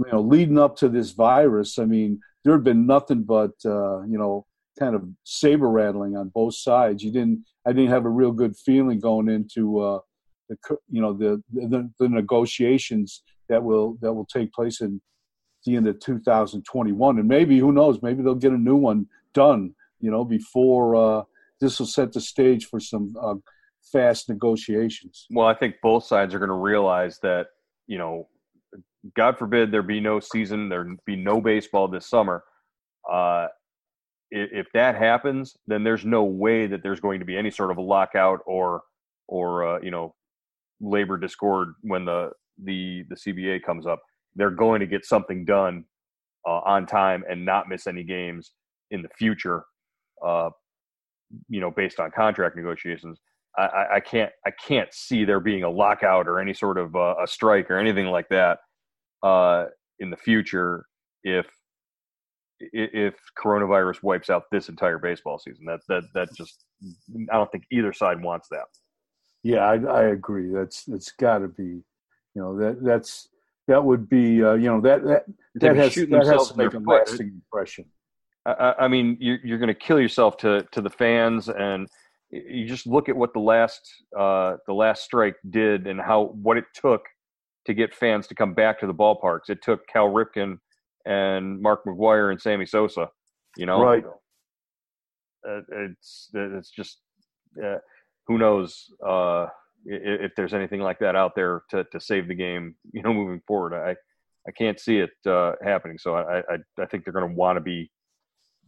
you 0.04 0.10
know, 0.10 0.20
leading 0.20 0.58
up 0.58 0.74
to 0.78 0.88
this 0.88 1.12
virus, 1.12 1.78
I 1.78 1.84
mean, 1.84 2.18
there 2.42 2.54
had 2.54 2.64
been 2.64 2.86
nothing 2.86 3.22
but, 3.22 3.52
uh, 3.64 4.02
you 4.02 4.18
know, 4.18 4.46
kind 4.80 4.94
of 4.94 5.04
saber 5.24 5.68
rattling 5.68 6.16
on 6.16 6.30
both 6.30 6.54
sides. 6.54 7.02
You 7.02 7.12
didn't, 7.12 7.44
I 7.66 7.72
didn't 7.72 7.90
have 7.90 8.06
a 8.06 8.10
real 8.10 8.32
good 8.32 8.56
feeling 8.56 8.98
going 8.98 9.28
into, 9.28 9.80
uh, 9.80 9.98
the, 10.48 10.56
you 10.88 11.00
know, 11.00 11.12
the, 11.12 11.42
the, 11.52 11.88
the 11.98 12.08
negotiations 12.08 13.22
that 13.48 13.62
will, 13.62 13.98
that 14.00 14.12
will 14.12 14.26
take 14.26 14.52
place 14.52 14.80
in 14.80 15.00
the 15.66 15.76
end 15.76 15.86
of 15.86 16.00
2021. 16.00 17.18
And 17.18 17.28
maybe, 17.28 17.58
who 17.58 17.72
knows, 17.72 18.00
maybe 18.02 18.22
they'll 18.22 18.34
get 18.34 18.52
a 18.52 18.58
new 18.58 18.76
one 18.76 19.06
done, 19.34 19.74
you 20.00 20.10
know, 20.10 20.24
before, 20.24 20.96
uh, 20.96 21.22
this 21.60 21.78
will 21.78 21.86
set 21.86 22.12
the 22.12 22.20
stage 22.20 22.66
for 22.66 22.80
some 22.80 23.14
uh, 23.20 23.34
fast 23.92 24.28
negotiations. 24.30 25.26
Well, 25.30 25.46
I 25.46 25.54
think 25.54 25.76
both 25.82 26.04
sides 26.04 26.34
are 26.34 26.38
going 26.38 26.48
to 26.48 26.54
realize 26.54 27.18
that, 27.22 27.48
you 27.86 27.98
know, 27.98 28.28
God 29.14 29.38
forbid 29.38 29.70
there 29.70 29.82
be 29.82 30.00
no 30.00 30.20
season, 30.20 30.68
there 30.68 30.86
be 31.06 31.16
no 31.16 31.40
baseball 31.40 31.88
this 31.88 32.08
summer. 32.08 32.44
Uh, 33.10 33.48
if, 34.30 34.66
that 34.74 34.96
happens, 34.96 35.56
then 35.66 35.82
there's 35.82 36.04
no 36.04 36.24
way 36.24 36.66
that 36.66 36.82
there's 36.82 37.00
going 37.00 37.18
to 37.20 37.26
be 37.26 37.36
any 37.36 37.50
sort 37.50 37.70
of 37.70 37.78
a 37.78 37.82
lockout 37.82 38.40
or, 38.46 38.82
or 39.28 39.66
uh, 39.66 39.80
you 39.82 39.90
know, 39.90 40.14
labor 40.80 41.16
discord 41.18 41.74
when 41.82 42.04
the 42.04 42.30
the 42.64 43.04
the 43.08 43.16
CBA 43.16 43.62
comes 43.62 43.86
up. 43.86 44.00
They're 44.34 44.50
going 44.50 44.80
to 44.80 44.86
get 44.86 45.04
something 45.04 45.44
done 45.44 45.84
uh, 46.46 46.60
on 46.64 46.86
time 46.86 47.24
and 47.28 47.44
not 47.44 47.68
miss 47.68 47.86
any 47.86 48.04
games 48.04 48.52
in 48.90 49.02
the 49.02 49.08
future. 49.18 49.64
Uh, 50.24 50.50
you 51.48 51.60
know, 51.60 51.70
based 51.70 52.00
on 52.00 52.10
contract 52.10 52.56
negotiations. 52.56 53.20
I, 53.56 53.86
I, 53.94 54.00
can't 54.00 54.30
I 54.46 54.52
can't 54.64 54.92
see 54.94 55.24
there 55.24 55.40
being 55.40 55.64
a 55.64 55.70
lockout 55.70 56.28
or 56.28 56.38
any 56.38 56.54
sort 56.54 56.78
of 56.78 56.94
uh, 56.94 57.16
a 57.22 57.26
strike 57.26 57.68
or 57.68 57.78
anything 57.78 58.06
like 58.06 58.28
that 58.28 58.58
uh, 59.24 59.64
in 59.98 60.10
the 60.10 60.16
future 60.16 60.86
if 61.24 61.46
if 62.60 63.14
coronavirus 63.42 64.02
wipes 64.02 64.30
out 64.30 64.44
this 64.50 64.68
entire 64.68 64.98
baseball 64.98 65.38
season. 65.38 65.64
That 65.66 65.80
that 65.88 66.04
that 66.14 66.34
just 66.34 66.64
I 67.32 67.36
don't 67.36 67.50
think 67.50 67.64
either 67.70 67.92
side 67.92 68.22
wants 68.22 68.48
that. 68.50 68.64
Yeah, 69.42 69.60
I, 69.60 69.76
I 69.76 70.02
agree. 70.08 70.52
That's 70.52 70.84
that's 70.84 71.12
got 71.12 71.38
to 71.38 71.48
be, 71.48 71.82
you 72.34 72.42
know, 72.42 72.58
that 72.58 72.84
that's 72.84 73.28
that 73.68 73.82
would 73.82 74.08
be 74.08 74.42
uh, 74.42 74.54
you 74.54 74.68
know 74.68 74.80
that 74.80 75.04
that 75.04 75.24
that 75.56 75.76
has 75.76 75.94
that 75.94 76.26
has 76.26 76.48
to 76.50 76.56
make 76.56 76.74
a 76.74 76.78
lasting 76.78 77.28
impression. 77.28 77.86
I, 78.46 78.74
I 78.80 78.88
mean, 78.88 79.16
you're, 79.20 79.38
you're 79.44 79.58
going 79.58 79.68
to 79.68 79.74
kill 79.74 80.00
yourself 80.00 80.36
to 80.38 80.66
to 80.72 80.80
the 80.80 80.90
fans, 80.90 81.48
and 81.48 81.88
you 82.30 82.66
just 82.66 82.86
look 82.86 83.08
at 83.08 83.16
what 83.16 83.32
the 83.32 83.40
last 83.40 83.80
uh, 84.18 84.56
the 84.66 84.74
last 84.74 85.04
strike 85.04 85.36
did 85.50 85.86
and 85.86 86.00
how 86.00 86.36
what 86.42 86.56
it 86.56 86.64
took 86.74 87.02
to 87.66 87.74
get 87.74 87.94
fans 87.94 88.26
to 88.26 88.34
come 88.34 88.54
back 88.54 88.80
to 88.80 88.86
the 88.86 88.94
ballparks. 88.94 89.48
It 89.48 89.62
took 89.62 89.86
Cal 89.86 90.08
Ripken 90.08 90.58
and 91.06 91.60
Mark 91.60 91.84
McGwire 91.84 92.30
and 92.30 92.40
Sammy 92.40 92.66
Sosa. 92.66 93.08
You 93.56 93.66
know, 93.66 93.82
right? 93.82 94.04
Uh, 95.48 95.60
it's 95.70 96.28
it's 96.34 96.70
just 96.70 96.98
uh, 97.62 97.78
who 98.26 98.38
knows 98.38 98.92
uh, 99.06 99.46
if, 99.84 100.30
if 100.30 100.32
there's 100.36 100.54
anything 100.54 100.80
like 100.80 100.98
that 101.00 101.16
out 101.16 101.34
there 101.34 101.62
to 101.70 101.84
to 101.84 102.00
save 102.00 102.28
the 102.28 102.34
game. 102.34 102.74
You 102.92 103.02
know, 103.02 103.12
moving 103.12 103.40
forward, 103.46 103.74
I 103.74 103.96
I 104.46 104.52
can't 104.52 104.78
see 104.80 104.98
it 104.98 105.10
uh, 105.26 105.52
happening. 105.62 105.98
So 105.98 106.14
I 106.14 106.38
I, 106.38 106.56
I 106.78 106.86
think 106.86 107.04
they're 107.04 107.12
going 107.12 107.28
to 107.28 107.36
want 107.36 107.56
to 107.56 107.60
be 107.60 107.90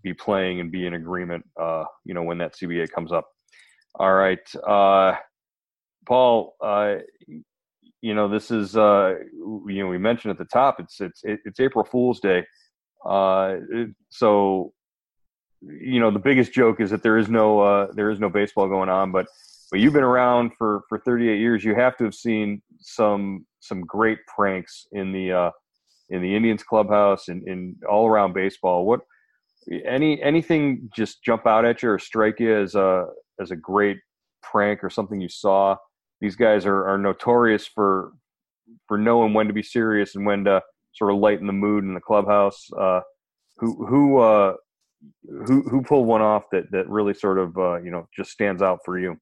be 0.03 0.15
playing 0.15 0.61
and 0.61 0.73
be 0.73 0.87
in 0.87 0.95
agreement, 0.95 1.45
uh, 1.61 1.85
you 2.05 2.13
know, 2.15 2.23
when 2.23 2.39
that 2.39 2.55
CBA 2.55 2.91
comes 2.91 3.13
up. 3.13 3.29
All 3.95 4.13
right, 4.13 4.41
uh, 4.67 5.17
Paul. 6.07 6.55
You 8.03 8.15
know, 8.15 8.29
this 8.29 8.51
is 8.51 8.77
uh, 8.77 9.15
you 9.33 9.83
know 9.83 9.87
we 9.87 9.97
mentioned 9.97 10.33
at 10.33 10.39
the 10.39 10.45
top. 10.45 10.81
It's 10.81 11.01
it's 11.01 11.23
it's 11.25 11.61
April 11.61 11.85
Fool's 11.85 12.19
Day, 12.21 12.45
uh, 13.09 13.55
so 14.11 14.73
you 15.63 16.01
know 16.01 16.11
the 16.11 16.19
biggest 16.19 16.53
joke 16.53 16.81
is 16.81 16.91
that 16.91 17.05
there 17.05 17.17
is 17.17 17.29
no 17.29 17.61
uh, 17.61 17.93
there 17.93 18.11
is 18.11 18.19
no 18.19 18.29
baseball 18.29 18.69
going 18.69 18.89
on. 18.89 19.13
But 19.13 19.27
but 19.71 19.79
you've 19.79 19.93
been 19.93 20.03
around 20.03 20.53
for 20.59 20.83
for 20.89 20.99
38 20.99 21.39
years. 21.39 21.63
You 21.63 21.77
have 21.77 21.97
to 21.99 22.05
have 22.05 22.15
seen 22.15 22.61
some 22.81 23.47
some 23.61 23.83
great 23.83 24.19
pranks 24.27 24.87
in 24.91 25.13
the 25.13 25.33
uh, 25.33 25.51
in 26.11 26.23
the 26.23 26.35
Indians 26.35 26.65
clubhouse 26.65 27.29
and 27.29 27.47
in 27.47 27.77
all 27.89 28.09
around 28.09 28.35
baseball. 28.35 28.85
What 28.85 29.01
any 29.87 30.21
anything 30.23 30.91
just 30.95 31.23
jump 31.23 31.47
out 31.47 31.65
at 31.65 31.83
you 31.83 31.91
or 31.91 31.99
strike 32.01 32.41
you 32.41 32.55
as 32.55 32.75
a 32.75 33.07
as 33.41 33.53
a 33.53 33.57
great 33.57 33.99
prank 34.43 34.83
or 34.83 34.91
something 34.91 35.21
you 35.21 35.29
saw? 35.29 35.77
These 36.23 36.37
guys 36.37 36.65
are, 36.65 36.89
are 36.89 36.97
notorious 36.97 37.67
for 37.67 38.13
for 38.89 38.97
knowing 38.97 39.35
when 39.35 39.49
to 39.49 39.53
be 39.53 39.63
serious 39.63 40.15
and 40.15 40.25
when 40.25 40.45
to 40.45 40.63
sort 40.95 41.13
of 41.13 41.19
lighten 41.19 41.47
the 41.47 41.53
mood 41.53 41.85
in 41.85 41.93
the 41.93 42.01
clubhouse. 42.01 42.67
Uh, 42.73 43.01
who 43.59 43.87
who 43.87 44.19
uh, 44.19 44.55
who 45.47 45.63
who 45.69 45.83
pulled 45.83 46.07
one 46.07 46.23
off 46.23 46.45
that 46.53 46.71
that 46.71 46.89
really 46.89 47.13
sort 47.13 47.39
of 47.39 47.59
uh, 47.59 47.77
you 47.83 47.91
know 47.91 48.09
just 48.17 48.31
stands 48.31 48.63
out 48.63 48.79
for 48.85 48.99
you? 48.99 49.19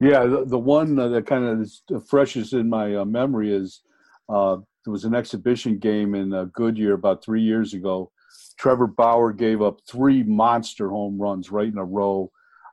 Yeah, 0.00 0.24
the, 0.24 0.44
the 0.44 0.58
one 0.58 0.94
that 0.94 1.26
kind 1.26 1.44
of 1.44 1.60
is 1.60 1.82
freshest 2.08 2.52
in 2.52 2.68
my 2.68 2.96
uh, 2.96 3.04
memory 3.04 3.52
is 3.52 3.80
uh, 4.28 4.56
there 4.84 4.92
was 4.92 5.04
an 5.04 5.14
exhibition 5.14 5.78
game 5.78 6.14
in 6.14 6.32
uh, 6.32 6.44
Goodyear 6.52 6.94
about 6.94 7.24
three 7.24 7.42
years 7.42 7.74
ago 7.74 8.12
Trevor 8.58 8.86
Bauer 8.86 9.32
gave 9.32 9.62
up 9.62 9.80
three 9.88 10.22
monster 10.22 10.90
home 10.90 11.20
runs 11.20 11.50
right 11.50 11.68
in 11.68 11.78
a 11.78 11.84
row. 11.84 12.30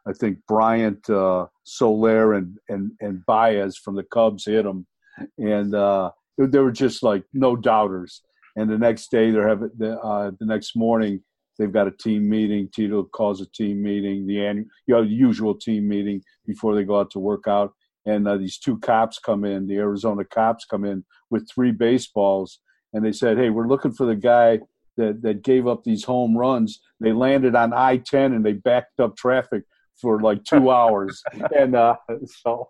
I 0.07 0.13
think 0.13 0.39
Bryant, 0.47 1.09
uh, 1.09 1.47
Soler, 1.63 2.33
and, 2.33 2.57
and 2.69 2.91
and 2.99 3.25
Baez 3.25 3.77
from 3.77 3.95
the 3.95 4.03
Cubs 4.03 4.45
hit 4.45 4.65
him, 4.65 4.85
and 5.37 5.75
uh, 5.75 6.11
they 6.37 6.59
were 6.59 6.71
just 6.71 7.03
like 7.03 7.23
no 7.33 7.55
doubters. 7.55 8.21
And 8.55 8.69
the 8.69 8.77
next 8.77 9.11
day, 9.11 9.31
they're 9.31 9.47
having 9.47 9.71
the, 9.77 9.97
uh, 9.99 10.31
the 10.39 10.45
next 10.45 10.75
morning 10.75 11.21
they've 11.57 11.71
got 11.71 11.87
a 11.87 11.91
team 11.91 12.27
meeting. 12.27 12.69
Tito 12.73 13.03
calls 13.03 13.39
a 13.41 13.45
team 13.51 13.81
meeting, 13.81 14.27
the 14.27 14.45
annual, 14.45 14.65
you 14.87 14.95
know, 14.95 15.03
the 15.03 15.09
usual 15.09 15.55
team 15.55 15.87
meeting 15.87 16.21
before 16.45 16.75
they 16.75 16.83
go 16.83 16.99
out 16.99 17.11
to 17.11 17.19
work 17.19 17.47
out. 17.47 17.71
And 18.05 18.27
uh, 18.27 18.37
these 18.37 18.57
two 18.57 18.79
cops 18.79 19.19
come 19.19 19.45
in, 19.45 19.67
the 19.67 19.77
Arizona 19.77 20.25
cops 20.25 20.65
come 20.65 20.85
in 20.85 21.05
with 21.29 21.47
three 21.49 21.71
baseballs, 21.71 22.59
and 22.93 23.05
they 23.05 23.11
said, 23.11 23.37
"Hey, 23.37 23.51
we're 23.51 23.67
looking 23.67 23.93
for 23.93 24.07
the 24.07 24.15
guy 24.15 24.59
that, 24.97 25.21
that 25.21 25.43
gave 25.43 25.67
up 25.67 25.83
these 25.83 26.03
home 26.03 26.37
runs. 26.37 26.81
They 26.99 27.13
landed 27.13 27.55
on 27.55 27.73
I 27.73 27.97
10 27.97 28.33
and 28.33 28.45
they 28.45 28.53
backed 28.53 28.99
up 28.99 29.15
traffic 29.15 29.63
for 30.01 30.19
like 30.19 30.43
two 30.43 30.71
hours. 30.71 31.21
and 31.57 31.75
uh, 31.75 31.95
so 32.41 32.69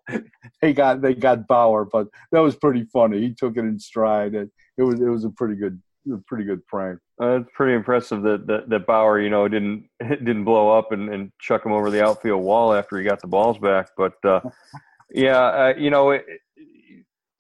they 0.62 0.74
got 0.74 1.02
they 1.02 1.14
got 1.14 1.48
Bauer, 1.48 1.86
but 1.86 2.08
that 2.32 2.40
was 2.40 2.56
pretty 2.56 2.86
funny. 2.92 3.22
He 3.22 3.34
took 3.34 3.58
it 3.58 3.62
in 3.62 3.80
stride. 3.80 4.36
And 4.36 4.52
it 4.78 4.84
was 4.84 5.00
it 5.00 5.10
was 5.10 5.26
a 5.26 5.30
pretty 5.30 5.56
good 5.56 5.82
a 6.12 6.18
pretty 6.28 6.44
good 6.44 6.66
prank. 6.68 7.00
Uh, 7.22 7.40
it's 7.40 7.50
pretty 7.54 7.76
impressive 7.76 8.24
that, 8.24 8.48
that, 8.48 8.70
that 8.70 8.88
Bauer, 8.88 9.20
you 9.20 9.30
know, 9.30 9.48
didn't 9.48 9.88
didn't 10.00 10.44
blow 10.44 10.78
up 10.78 10.92
and, 10.92 11.14
and 11.14 11.32
chuck 11.40 11.66
him 11.66 11.72
over 11.72 11.90
the 11.90 12.04
outfield 12.04 12.44
wall 12.44 12.74
after 12.74 12.98
he 12.98 13.04
got 13.04 13.22
the 13.22 13.28
balls 13.28 13.58
back. 13.58 13.90
But 13.98 14.14
uh, 14.24 14.42
yeah, 15.12 15.40
uh, 15.40 15.74
you 15.78 15.90
know, 15.90 16.12
it, 16.12 16.26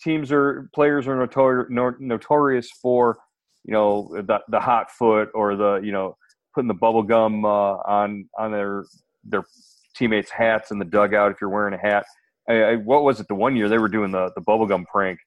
teams 0.01 0.31
are 0.31 0.69
players 0.73 1.07
are 1.07 1.27
notori- 1.27 1.99
notorious 1.99 2.69
for 2.71 3.17
you 3.63 3.73
know 3.73 4.09
the 4.13 4.39
the 4.49 4.59
hot 4.59 4.91
foot 4.91 5.29
or 5.33 5.55
the 5.55 5.79
you 5.83 5.91
know 5.91 6.17
putting 6.53 6.67
the 6.67 6.73
bubble 6.73 7.03
gum 7.03 7.45
uh, 7.45 7.75
on 7.77 8.27
on 8.37 8.51
their 8.51 8.85
their 9.23 9.43
teammates' 9.95 10.29
hats 10.29 10.71
in 10.71 10.79
the 10.79 10.85
dugout 10.85 11.31
if 11.31 11.41
you're 11.41 11.49
wearing 11.49 11.73
a 11.73 11.77
hat. 11.77 12.05
I, 12.49 12.53
I, 12.53 12.75
what 12.75 13.03
was 13.03 13.19
it? 13.19 13.27
The 13.27 13.35
one 13.35 13.55
year 13.55 13.69
they 13.69 13.77
were 13.77 13.89
doing 13.89 14.11
the 14.11 14.31
the 14.35 14.41
bubble 14.41 14.65
gum 14.65 14.85
prank. 14.91 15.19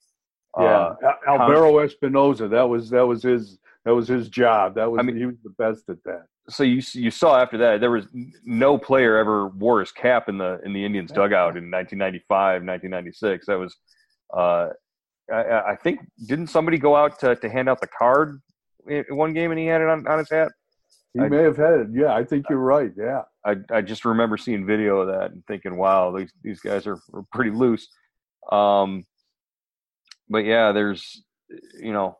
Yeah, 0.58 0.94
uh, 1.04 1.12
Alvaro 1.26 1.72
Espinoza. 1.86 2.48
That 2.50 2.68
was 2.68 2.90
that 2.90 3.06
was 3.06 3.22
his 3.22 3.58
that 3.84 3.94
was 3.94 4.08
his 4.08 4.28
job. 4.28 4.74
That 4.76 4.90
was 4.90 4.98
I 4.98 5.02
mean, 5.02 5.16
he 5.16 5.26
was 5.26 5.36
the 5.42 5.50
best 5.50 5.88
at 5.88 6.02
that. 6.04 6.26
So 6.48 6.62
you 6.62 6.82
you 6.92 7.10
saw 7.10 7.40
after 7.40 7.58
that 7.58 7.80
there 7.80 7.90
was 7.90 8.06
no 8.44 8.78
player 8.78 9.16
ever 9.16 9.48
wore 9.48 9.80
his 9.80 9.92
cap 9.92 10.28
in 10.28 10.38
the 10.38 10.60
in 10.64 10.72
the 10.72 10.84
Indians 10.84 11.10
dugout 11.10 11.56
in 11.56 11.70
1995, 11.70 12.62
1996. 12.62 13.46
That 13.46 13.58
was 13.58 13.76
uh, 14.32 14.68
I, 15.32 15.72
I, 15.72 15.76
think 15.76 16.00
didn't 16.26 16.48
somebody 16.48 16.76
go 16.76 16.96
out 16.96 17.18
to, 17.20 17.36
to 17.36 17.48
hand 17.48 17.68
out 17.68 17.80
the 17.80 17.86
card 17.86 18.40
in 18.86 19.04
one 19.10 19.32
game 19.32 19.50
and 19.50 19.58
he 19.58 19.66
had 19.66 19.80
it 19.80 19.88
on, 19.88 20.06
on 20.06 20.18
his 20.18 20.30
hat? 20.30 20.52
He 21.14 21.20
I, 21.20 21.28
may 21.28 21.42
have 21.42 21.56
had 21.56 21.74
it. 21.74 21.88
Yeah, 21.92 22.12
I 22.12 22.24
think 22.24 22.46
you're 22.50 22.58
right. 22.58 22.92
Yeah. 22.96 23.22
I, 23.44 23.56
I 23.70 23.80
just 23.82 24.04
remember 24.04 24.36
seeing 24.36 24.66
video 24.66 25.00
of 25.00 25.08
that 25.08 25.30
and 25.30 25.46
thinking, 25.46 25.76
wow, 25.76 26.14
these, 26.16 26.32
these 26.42 26.60
guys 26.60 26.86
are, 26.86 26.98
are 27.12 27.24
pretty 27.32 27.50
loose. 27.50 27.88
Um, 28.50 29.04
but 30.28 30.44
yeah, 30.44 30.72
there's, 30.72 31.22
you 31.80 31.92
know, 31.92 32.18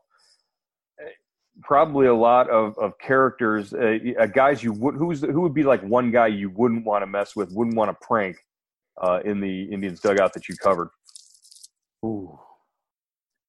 probably 1.61 2.07
a 2.07 2.13
lot 2.13 2.49
of, 2.49 2.77
of 2.77 2.97
characters, 2.99 3.73
uh, 3.73 3.97
uh, 4.19 4.25
guys 4.27 4.63
you 4.63 4.71
would, 4.73 4.95
who's, 4.95 5.21
who 5.21 5.41
would 5.41 5.53
be 5.53 5.63
like 5.63 5.81
one 5.83 6.11
guy 6.11 6.27
you 6.27 6.49
wouldn't 6.49 6.85
want 6.85 7.01
to 7.01 7.07
mess 7.07 7.35
with, 7.35 7.51
wouldn't 7.51 7.75
want 7.75 7.91
to 7.91 8.05
prank 8.05 8.37
uh, 9.01 9.19
in 9.25 9.41
the 9.41 9.63
Indians 9.63 9.99
dugout 9.99 10.33
that 10.33 10.47
you 10.47 10.55
covered? 10.55 10.89
Ooh. 12.05 12.39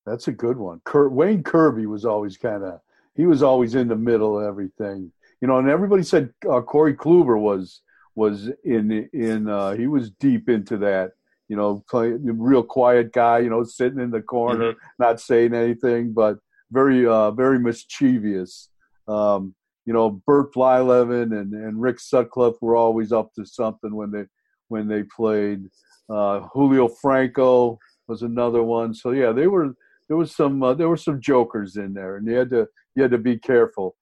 That's 0.06 0.28
a 0.28 0.32
good 0.32 0.56
one. 0.56 0.80
Kurt, 0.84 1.12
Wayne 1.12 1.42
Kirby 1.42 1.86
was 1.86 2.04
always 2.04 2.36
kind 2.36 2.62
of 2.62 2.80
he 3.16 3.26
was 3.26 3.42
always 3.42 3.74
in 3.74 3.88
the 3.88 3.96
middle 3.96 4.38
of 4.38 4.44
everything, 4.44 5.10
you 5.40 5.48
know. 5.48 5.58
And 5.58 5.68
everybody 5.68 6.02
said 6.02 6.30
uh, 6.50 6.60
Corey 6.60 6.94
Kluber 6.94 7.38
was 7.38 7.82
was 8.14 8.50
in 8.64 9.08
in 9.12 9.48
uh, 9.48 9.72
he 9.72 9.86
was 9.86 10.10
deep 10.10 10.48
into 10.48 10.76
that 10.78 11.12
you 11.48 11.56
know, 11.56 11.84
play, 11.88 12.08
real 12.08 12.62
quiet 12.62 13.12
guy, 13.12 13.38
you 13.38 13.50
know, 13.50 13.62
sitting 13.62 14.00
in 14.00 14.10
the 14.10 14.22
corner, 14.22 14.72
mm-hmm. 14.72 14.78
not 14.98 15.20
saying 15.20 15.54
anything, 15.54 16.12
but 16.12 16.38
very, 16.70 17.06
uh, 17.06 17.30
very 17.30 17.58
mischievous. 17.58 18.68
Um, 19.06 19.54
you 19.84 19.92
know, 19.92 20.22
Bert 20.26 20.52
Blyleven 20.52 21.38
and, 21.38 21.52
and 21.52 21.80
Rick 21.80 22.00
Sutcliffe 22.00 22.56
were 22.60 22.74
always 22.74 23.12
up 23.12 23.32
to 23.34 23.46
something 23.46 23.94
when 23.94 24.10
they 24.10 24.24
when 24.68 24.88
they 24.88 25.04
played. 25.04 25.68
Uh, 26.10 26.40
Julio 26.52 26.88
Franco 26.88 27.78
was 28.08 28.22
another 28.22 28.64
one. 28.64 28.94
So 28.94 29.12
yeah, 29.12 29.30
they 29.30 29.46
were 29.46 29.74
there 30.08 30.16
was 30.16 30.34
some 30.34 30.60
uh, 30.62 30.74
there 30.74 30.88
were 30.88 30.96
some 30.96 31.20
jokers 31.20 31.76
in 31.76 31.94
there, 31.94 32.16
and 32.16 32.26
you 32.26 32.34
had 32.34 32.50
to 32.50 32.66
you 32.96 33.02
had 33.02 33.12
to 33.12 33.18
be 33.18 33.38
careful. 33.38 33.94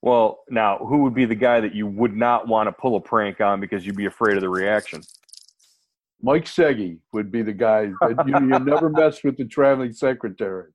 Well, 0.00 0.44
now 0.48 0.78
who 0.78 1.02
would 1.02 1.14
be 1.14 1.24
the 1.24 1.34
guy 1.34 1.60
that 1.60 1.74
you 1.74 1.86
would 1.86 2.16
not 2.16 2.46
want 2.46 2.68
to 2.68 2.72
pull 2.72 2.96
a 2.96 3.00
prank 3.00 3.40
on 3.40 3.60
because 3.60 3.84
you'd 3.84 3.96
be 3.96 4.06
afraid 4.06 4.36
of 4.36 4.42
the 4.42 4.48
reaction? 4.48 5.02
Mike 6.20 6.46
Seghi 6.46 6.98
would 7.12 7.30
be 7.30 7.42
the 7.42 7.52
guy 7.52 7.92
that 8.00 8.26
you, 8.26 8.34
you 8.34 8.58
never 8.58 8.88
mess 8.90 9.22
with 9.22 9.36
the 9.36 9.44
traveling 9.44 9.92
secretary. 9.92 10.70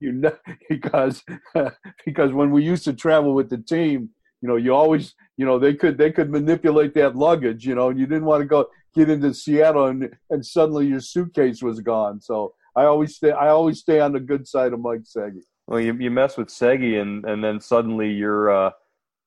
You 0.00 0.12
know, 0.12 0.36
because 0.68 1.22
because 2.06 2.32
when 2.32 2.50
we 2.50 2.62
used 2.62 2.84
to 2.84 2.92
travel 2.92 3.34
with 3.34 3.50
the 3.50 3.58
team, 3.58 4.10
you 4.40 4.48
know, 4.48 4.56
you 4.56 4.74
always, 4.74 5.14
you 5.36 5.44
know, 5.44 5.58
they 5.58 5.74
could 5.74 5.98
they 5.98 6.12
could 6.12 6.30
manipulate 6.30 6.94
that 6.94 7.16
luggage, 7.16 7.66
you 7.66 7.74
know, 7.74 7.90
and 7.90 7.98
you 7.98 8.06
didn't 8.06 8.24
want 8.24 8.42
to 8.42 8.46
go 8.46 8.68
get 8.94 9.10
into 9.10 9.34
Seattle 9.34 9.86
and 9.86 10.10
and 10.30 10.44
suddenly 10.44 10.86
your 10.86 11.00
suitcase 11.00 11.62
was 11.62 11.80
gone. 11.80 12.20
So 12.20 12.54
I 12.76 12.84
always 12.84 13.16
stay 13.16 13.32
I 13.32 13.48
always 13.48 13.80
stay 13.80 14.00
on 14.00 14.12
the 14.12 14.20
good 14.20 14.46
side 14.46 14.72
of 14.72 14.80
Mike 14.80 15.02
Seghi. 15.02 15.42
Well, 15.70 15.80
you 15.80 15.94
you 15.94 16.10
mess 16.10 16.36
with 16.36 16.48
Seghi 16.48 17.00
and 17.00 17.24
and 17.24 17.42
then 17.42 17.60
suddenly 17.60 18.10
you're 18.10 18.50
uh 18.50 18.70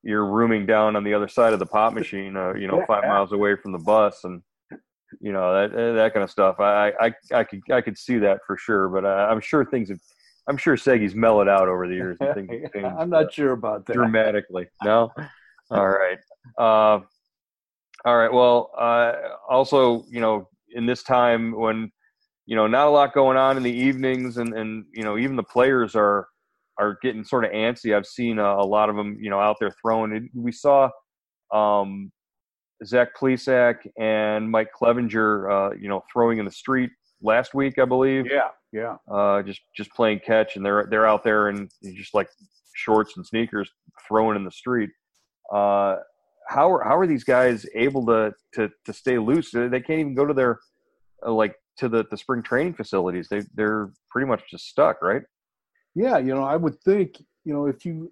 you're 0.03 0.25
rooming 0.25 0.65
down 0.65 0.97
on 0.97 1.05
the 1.05 1.13
other 1.13 1.29
side 1.29 1.53
of 1.53 1.59
the 1.59 1.65
pop 1.65 1.93
machine, 1.93 2.35
uh, 2.35 2.53
you 2.53 2.67
know, 2.67 2.83
five 2.85 3.05
miles 3.05 3.31
away 3.31 3.55
from 3.55 3.71
the 3.71 3.79
bus 3.79 4.25
and 4.25 4.41
you 5.21 5.31
know 5.31 5.53
that 5.53 5.73
that 5.73 6.13
kind 6.13 6.23
of 6.23 6.29
stuff. 6.29 6.59
I 6.59 6.91
I 6.99 7.13
I 7.33 7.43
could 7.45 7.61
I 7.71 7.79
could 7.79 7.97
see 7.97 8.17
that 8.19 8.39
for 8.45 8.57
sure, 8.57 8.89
but 8.89 9.05
uh, 9.05 9.27
I'm 9.29 9.39
sure 9.39 9.65
things 9.65 9.89
have. 9.89 9.99
I'm 10.45 10.57
sure 10.57 10.75
Seghi's 10.75 11.15
mellowed 11.15 11.47
out 11.47 11.69
over 11.69 11.87
the 11.87 11.93
years. 11.93 12.17
And 12.19 12.35
things 12.35 12.69
changed, 12.73 12.85
I'm 12.85 13.09
not 13.09 13.27
uh, 13.27 13.31
sure 13.31 13.53
about 13.53 13.85
that 13.85 13.93
dramatically. 13.93 14.67
No, 14.83 15.11
all 15.71 15.87
right, 15.87 16.17
uh, 16.57 16.99
all 18.03 18.17
right. 18.17 18.31
Well, 18.31 18.71
uh, 18.77 19.13
also, 19.49 20.03
you 20.09 20.19
know, 20.19 20.49
in 20.71 20.85
this 20.85 21.03
time 21.03 21.53
when 21.53 21.91
you 22.45 22.57
know 22.57 22.67
not 22.67 22.87
a 22.87 22.89
lot 22.89 23.13
going 23.13 23.37
on 23.37 23.55
in 23.55 23.63
the 23.63 23.71
evenings, 23.71 24.37
and 24.37 24.53
and 24.53 24.85
you 24.91 25.03
know 25.03 25.17
even 25.17 25.37
the 25.37 25.43
players 25.43 25.95
are 25.95 26.27
are 26.79 26.97
getting 27.01 27.23
sort 27.23 27.45
of 27.45 27.51
antsy. 27.51 27.95
I've 27.95 28.05
seen 28.05 28.39
a, 28.39 28.45
a 28.45 28.65
lot 28.65 28.89
of 28.89 28.95
them, 28.95 29.17
you 29.19 29.29
know, 29.29 29.39
out 29.39 29.57
there 29.59 29.71
throwing. 29.81 30.29
We 30.33 30.51
saw 30.51 30.89
um, 31.53 32.11
Zach 32.85 33.09
Plesac 33.19 33.87
and 33.99 34.49
Mike 34.49 34.69
Clevinger, 34.79 35.71
uh, 35.73 35.75
you 35.79 35.87
know, 35.87 36.03
throwing 36.11 36.39
in 36.39 36.45
the 36.45 36.51
street 36.51 36.91
last 37.21 37.53
week, 37.53 37.79
I 37.79 37.85
believe. 37.85 38.25
Yeah, 38.29 38.49
yeah. 38.71 38.95
Uh, 39.11 39.41
just 39.43 39.61
just 39.75 39.91
playing 39.91 40.21
catch, 40.25 40.55
and 40.55 40.65
they're 40.65 40.87
they're 40.89 41.07
out 41.07 41.23
there 41.23 41.49
and 41.49 41.71
just 41.95 42.13
like 42.13 42.29
shorts 42.75 43.17
and 43.17 43.25
sneakers 43.25 43.71
throwing 44.07 44.35
in 44.35 44.43
the 44.43 44.51
street. 44.51 44.89
Uh, 45.53 45.97
how 46.47 46.71
are 46.71 46.83
how 46.83 46.97
are 46.97 47.07
these 47.07 47.23
guys 47.23 47.65
able 47.75 48.05
to 48.05 48.33
to 48.53 48.69
to 48.85 48.93
stay 48.93 49.17
loose? 49.17 49.51
They 49.51 49.69
can't 49.69 49.99
even 49.99 50.15
go 50.15 50.25
to 50.25 50.33
their 50.33 50.59
uh, 51.25 51.31
like 51.31 51.55
to 51.77 51.89
the 51.89 52.05
the 52.11 52.17
spring 52.17 52.43
training 52.43 52.73
facilities. 52.73 53.27
They 53.29 53.43
they're 53.53 53.91
pretty 54.11 54.27
much 54.27 54.43
just 54.49 54.67
stuck, 54.67 55.01
right? 55.01 55.21
Yeah, 55.95 56.17
you 56.17 56.33
know, 56.33 56.43
I 56.43 56.55
would 56.55 56.79
think 56.81 57.23
you 57.45 57.53
know 57.53 57.67
if 57.67 57.85
you 57.85 58.11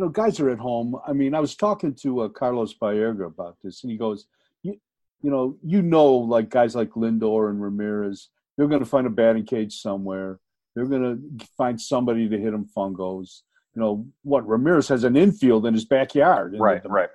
you 0.00 0.06
know, 0.06 0.10
guys 0.10 0.40
are 0.40 0.48
at 0.48 0.58
home. 0.58 0.96
I 1.06 1.12
mean, 1.12 1.34
I 1.34 1.40
was 1.40 1.54
talking 1.54 1.94
to 1.96 2.22
uh, 2.22 2.28
Carlos 2.28 2.72
Baerga 2.72 3.26
about 3.26 3.58
this, 3.62 3.82
and 3.82 3.90
he 3.90 3.98
goes, 3.98 4.24
you, 4.62 4.80
you 5.20 5.30
know, 5.30 5.58
you 5.62 5.82
know, 5.82 6.14
like 6.14 6.48
guys 6.48 6.74
like 6.74 6.88
Lindor 6.90 7.50
and 7.50 7.60
Ramirez, 7.60 8.28
they're 8.56 8.66
going 8.66 8.80
to 8.80 8.86
find 8.86 9.06
a 9.06 9.10
batting 9.10 9.44
cage 9.44 9.74
somewhere. 9.78 10.38
They're 10.74 10.86
going 10.86 11.02
to 11.38 11.46
find 11.54 11.78
somebody 11.78 12.30
to 12.30 12.38
hit 12.38 12.52
them 12.52 12.66
fungos. 12.74 13.42
You 13.74 13.82
know 13.82 14.06
what? 14.22 14.48
Ramirez 14.48 14.88
has 14.88 15.04
an 15.04 15.16
infield 15.16 15.66
in 15.66 15.74
his 15.74 15.84
backyard. 15.84 16.56
Right, 16.58 16.80
right. 16.88 17.10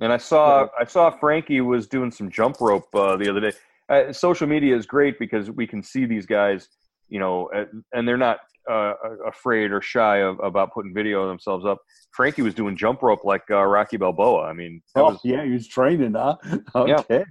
And 0.00 0.10
I 0.10 0.16
saw 0.16 0.68
I 0.80 0.84
saw 0.86 1.10
Frankie 1.10 1.60
was 1.60 1.86
doing 1.86 2.10
some 2.10 2.30
jump 2.30 2.58
rope 2.62 2.88
uh, 2.94 3.16
the 3.16 3.28
other 3.28 3.40
day. 3.40 3.52
Uh, 3.90 4.14
social 4.14 4.46
media 4.46 4.74
is 4.74 4.86
great 4.86 5.18
because 5.18 5.50
we 5.50 5.66
can 5.66 5.82
see 5.82 6.06
these 6.06 6.24
guys, 6.24 6.68
you 7.10 7.18
know, 7.18 7.50
and 7.92 8.08
they're 8.08 8.16
not 8.16 8.38
uh, 8.68 8.94
afraid 9.26 9.72
or 9.72 9.80
shy 9.80 10.18
of, 10.18 10.38
about 10.40 10.72
putting 10.72 10.94
video 10.94 11.22
of 11.22 11.28
themselves 11.28 11.64
up. 11.64 11.78
Frankie 12.12 12.42
was 12.42 12.54
doing 12.54 12.76
jump 12.76 13.02
rope 13.02 13.24
like 13.24 13.42
uh, 13.50 13.62
Rocky 13.64 13.96
Balboa. 13.96 14.42
I 14.42 14.52
mean, 14.52 14.82
oh 14.96 15.10
was, 15.10 15.20
yeah, 15.24 15.44
he 15.44 15.50
was 15.50 15.68
training, 15.68 16.14
huh? 16.14 16.36
Okay. 16.74 17.24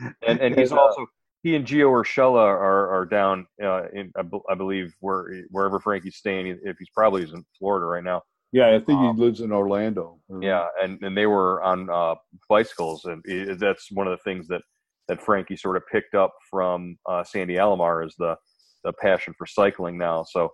Yeah. 0.00 0.10
And 0.26 0.40
and 0.40 0.56
he's 0.56 0.72
also 0.72 1.06
he 1.42 1.56
and 1.56 1.66
Gio 1.66 1.90
Urshela 1.90 2.38
are 2.38 2.90
are 2.94 3.06
down 3.06 3.46
uh, 3.62 3.88
in 3.92 4.12
I, 4.16 4.54
believe 4.54 4.94
where 5.00 5.44
wherever 5.50 5.80
Frankie's 5.80 6.16
staying. 6.16 6.46
If 6.62 6.76
he's 6.78 6.90
probably 6.94 7.24
he's 7.24 7.32
in 7.32 7.44
Florida 7.58 7.86
right 7.86 8.04
now. 8.04 8.22
Yeah, 8.52 8.74
I 8.74 8.80
think 8.80 8.98
um, 8.98 9.16
he 9.16 9.22
lives 9.22 9.40
in 9.40 9.52
Orlando. 9.52 10.18
Yeah, 10.40 10.66
and 10.82 11.00
and 11.02 11.16
they 11.16 11.26
were 11.26 11.62
on 11.62 11.88
uh, 11.88 12.16
bicycles, 12.48 13.04
and 13.04 13.22
that's 13.58 13.90
one 13.92 14.08
of 14.08 14.12
the 14.12 14.22
things 14.22 14.48
that 14.48 14.62
that 15.08 15.22
Frankie 15.22 15.56
sort 15.56 15.76
of 15.76 15.82
picked 15.90 16.14
up 16.14 16.32
from 16.50 16.96
uh, 17.06 17.24
Sandy 17.24 17.54
Alomar 17.54 18.06
is 18.06 18.14
the 18.18 18.36
the 18.84 18.92
passion 18.94 19.34
for 19.36 19.46
cycling 19.46 19.96
now. 19.96 20.24
So 20.24 20.50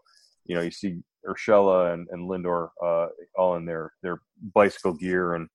you 0.49 0.57
know, 0.57 0.63
you 0.63 0.71
see 0.71 0.99
Urshela 1.27 1.93
and, 1.93 2.07
and 2.11 2.29
Lindor 2.29 2.69
uh, 2.85 3.07
all 3.37 3.57
in 3.57 3.65
their 3.65 3.93
their 4.03 4.21
bicycle 4.55 4.95
gear 4.95 5.35
and 5.35 5.49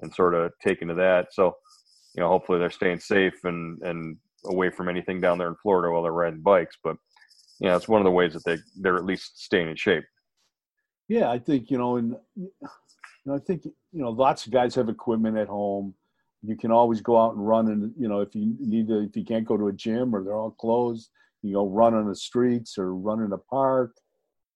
and 0.00 0.14
sort 0.14 0.34
of 0.34 0.52
taking 0.64 0.88
to 0.88 0.94
that. 0.94 1.28
So, 1.32 1.54
you 2.14 2.22
know, 2.22 2.28
hopefully 2.28 2.58
they're 2.58 2.70
staying 2.70 3.00
safe 3.00 3.34
and 3.44 3.80
and 3.82 4.16
away 4.46 4.70
from 4.70 4.88
anything 4.88 5.20
down 5.20 5.38
there 5.38 5.48
in 5.48 5.56
Florida 5.62 5.92
while 5.92 6.02
they're 6.02 6.12
riding 6.12 6.40
bikes. 6.40 6.76
But 6.82 6.96
you 7.60 7.68
know, 7.68 7.76
it's 7.76 7.88
one 7.88 8.00
of 8.00 8.06
the 8.06 8.10
ways 8.10 8.32
that 8.34 8.44
they 8.44 8.58
they're 8.76 8.96
at 8.96 9.04
least 9.04 9.42
staying 9.42 9.68
in 9.68 9.76
shape. 9.76 10.04
Yeah, 11.08 11.30
I 11.30 11.38
think 11.38 11.70
you 11.70 11.78
know, 11.78 11.96
and 11.96 12.14
you 12.36 12.50
know, 13.26 13.34
I 13.34 13.38
think 13.38 13.64
you 13.64 14.02
know, 14.02 14.10
lots 14.10 14.46
of 14.46 14.52
guys 14.52 14.74
have 14.74 14.88
equipment 14.88 15.36
at 15.36 15.48
home. 15.48 15.94
You 16.42 16.56
can 16.56 16.70
always 16.70 17.02
go 17.02 17.18
out 17.20 17.34
and 17.34 17.46
run, 17.46 17.68
and 17.68 17.92
you 17.98 18.08
know, 18.08 18.20
if 18.20 18.34
you 18.34 18.54
need 18.58 18.88
to, 18.88 19.00
if 19.02 19.14
you 19.14 19.24
can't 19.24 19.44
go 19.44 19.58
to 19.58 19.68
a 19.68 19.72
gym 19.72 20.14
or 20.14 20.24
they're 20.24 20.38
all 20.38 20.52
closed, 20.52 21.10
you 21.42 21.52
go 21.52 21.66
run 21.66 21.92
on 21.92 22.08
the 22.08 22.14
streets 22.14 22.78
or 22.78 22.94
run 22.94 23.22
in 23.22 23.32
a 23.32 23.38
park 23.38 23.92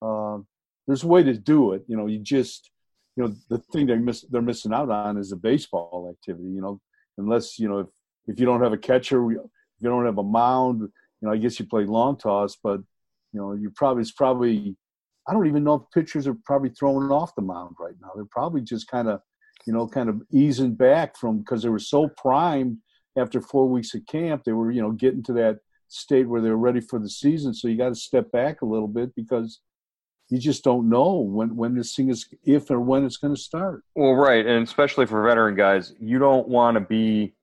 um, 0.05 0.47
there's 0.87 1.03
a 1.03 1.09
way 1.09 1.23
to 1.23 1.35
do 1.35 1.73
it. 1.73 1.83
You 1.87 1.97
know, 1.97 2.07
you 2.07 2.19
just, 2.19 2.71
you 3.17 3.25
know, 3.25 3.35
the 3.49 3.59
thing 3.73 3.87
they 3.87 3.97
miss, 3.97 4.23
they're 4.23 4.43
missing 4.43 4.73
out 4.73 4.91
on 4.91 5.17
is 5.17 5.33
a 5.33 5.37
baseball 5.37 6.15
activity. 6.15 6.49
You 6.49 6.61
know, 6.61 6.81
unless 7.19 7.59
you 7.59 7.69
know 7.69 7.79
if 7.79 7.87
if 8.27 8.41
you 8.41 8.47
don't 8.47 8.63
have 8.63 8.73
a 8.73 8.79
catcher, 8.79 9.31
if 9.31 9.39
you 9.81 9.89
don't 9.89 10.07
have 10.07 10.19
a 10.19 10.23
mound, 10.23 10.81
you 10.81 10.89
know, 11.23 11.33
I 11.33 11.37
guess 11.37 11.59
you 11.59 11.67
play 11.67 11.85
long 11.85 12.17
toss, 12.17 12.57
but 12.63 12.81
you 13.33 13.41
know, 13.41 13.53
you 13.53 13.71
probably 13.71 14.03
it's 14.03 14.13
probably 14.13 14.77
I 15.27 15.33
don't 15.33 15.47
even 15.47 15.65
know 15.65 15.75
if 15.75 15.91
pitchers 15.93 16.27
are 16.27 16.37
probably 16.45 16.71
throwing 16.71 17.11
off 17.11 17.35
the 17.35 17.43
mound 17.43 17.77
right 17.81 17.95
now. 18.01 18.11
They're 18.15 18.27
probably 18.31 18.61
just 18.61 18.89
kind 18.89 19.09
of, 19.09 19.21
you 19.67 19.73
know, 19.73 19.89
kind 19.89 20.09
of 20.09 20.21
easing 20.31 20.75
back 20.75 21.17
from 21.17 21.39
because 21.39 21.63
they 21.63 21.71
were 21.71 21.79
so 21.79 22.09
primed 22.09 22.79
after 23.17 23.41
four 23.41 23.69
weeks 23.69 23.95
of 23.95 24.05
camp. 24.07 24.45
They 24.45 24.53
were, 24.53 24.71
you 24.71 24.83
know, 24.83 24.91
getting 24.91 25.23
to 25.25 25.33
that 25.35 25.59
state 25.89 26.29
where 26.29 26.43
they 26.43 26.51
were 26.51 26.59
ready 26.59 26.81
for 26.81 26.99
the 26.99 27.09
season. 27.09 27.55
So 27.55 27.69
you 27.69 27.79
got 27.79 27.89
to 27.89 27.95
step 27.95 28.31
back 28.33 28.61
a 28.61 28.67
little 28.67 28.89
bit 28.89 29.15
because 29.15 29.61
you 30.31 30.39
just 30.39 30.65
don't 30.65 30.89
know 30.89 31.19
when 31.19 31.57
when 31.57 31.75
this 31.75 31.95
thing 31.95 32.09
is 32.09 32.27
if 32.45 32.71
or 32.71 32.81
when 32.81 33.05
it's 33.05 33.17
going 33.17 33.35
to 33.35 33.41
start. 33.41 33.85
Well, 33.95 34.15
right, 34.15 34.45
and 34.45 34.67
especially 34.67 35.07
for 35.07 35.23
veteran 35.23 35.55
guys, 35.55 35.93
you 36.01 36.19
don't 36.19 36.49
want 36.49 36.77
to 36.77 36.81
be, 36.81 37.35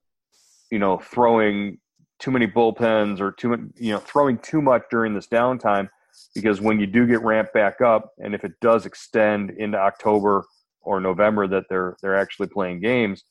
you 0.72 0.80
know, 0.80 0.98
throwing 0.98 1.78
too 2.20 2.32
many 2.32 2.48
bullpens 2.48 3.20
or 3.20 3.32
too 3.32 3.50
much, 3.50 3.60
you 3.78 3.92
know, 3.92 4.00
throwing 4.00 4.38
too 4.40 4.62
much 4.62 4.84
during 4.90 5.14
this 5.14 5.28
downtime 5.28 5.90
because 6.36 6.62
when 6.62 6.80
you 6.80 6.88
do 6.88 7.08
get 7.08 7.22
ramped 7.24 7.54
back 7.54 7.82
up, 7.82 8.12
and 8.18 8.34
if 8.34 8.44
it 8.44 8.54
does 8.62 8.86
extend 8.86 9.52
into 9.52 9.78
October 9.78 10.46
or 10.82 11.00
November 11.00 11.48
that 11.48 11.66
they're 11.70 11.96
they're 12.02 12.18
actually 12.18 12.48
playing 12.48 12.82
games, 12.82 13.24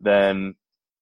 then 0.00 0.54